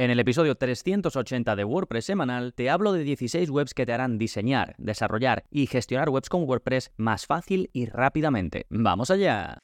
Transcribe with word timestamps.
En 0.00 0.10
el 0.10 0.18
episodio 0.18 0.54
380 0.54 1.56
de 1.56 1.62
WordPress 1.62 2.06
semanal 2.06 2.54
te 2.54 2.70
hablo 2.70 2.94
de 2.94 3.04
16 3.04 3.50
webs 3.50 3.74
que 3.74 3.84
te 3.84 3.92
harán 3.92 4.16
diseñar, 4.16 4.74
desarrollar 4.78 5.44
y 5.50 5.66
gestionar 5.66 6.08
webs 6.08 6.30
con 6.30 6.44
WordPress 6.44 6.90
más 6.96 7.26
fácil 7.26 7.68
y 7.74 7.84
rápidamente. 7.84 8.64
¡Vamos 8.70 9.10
allá! 9.10 9.58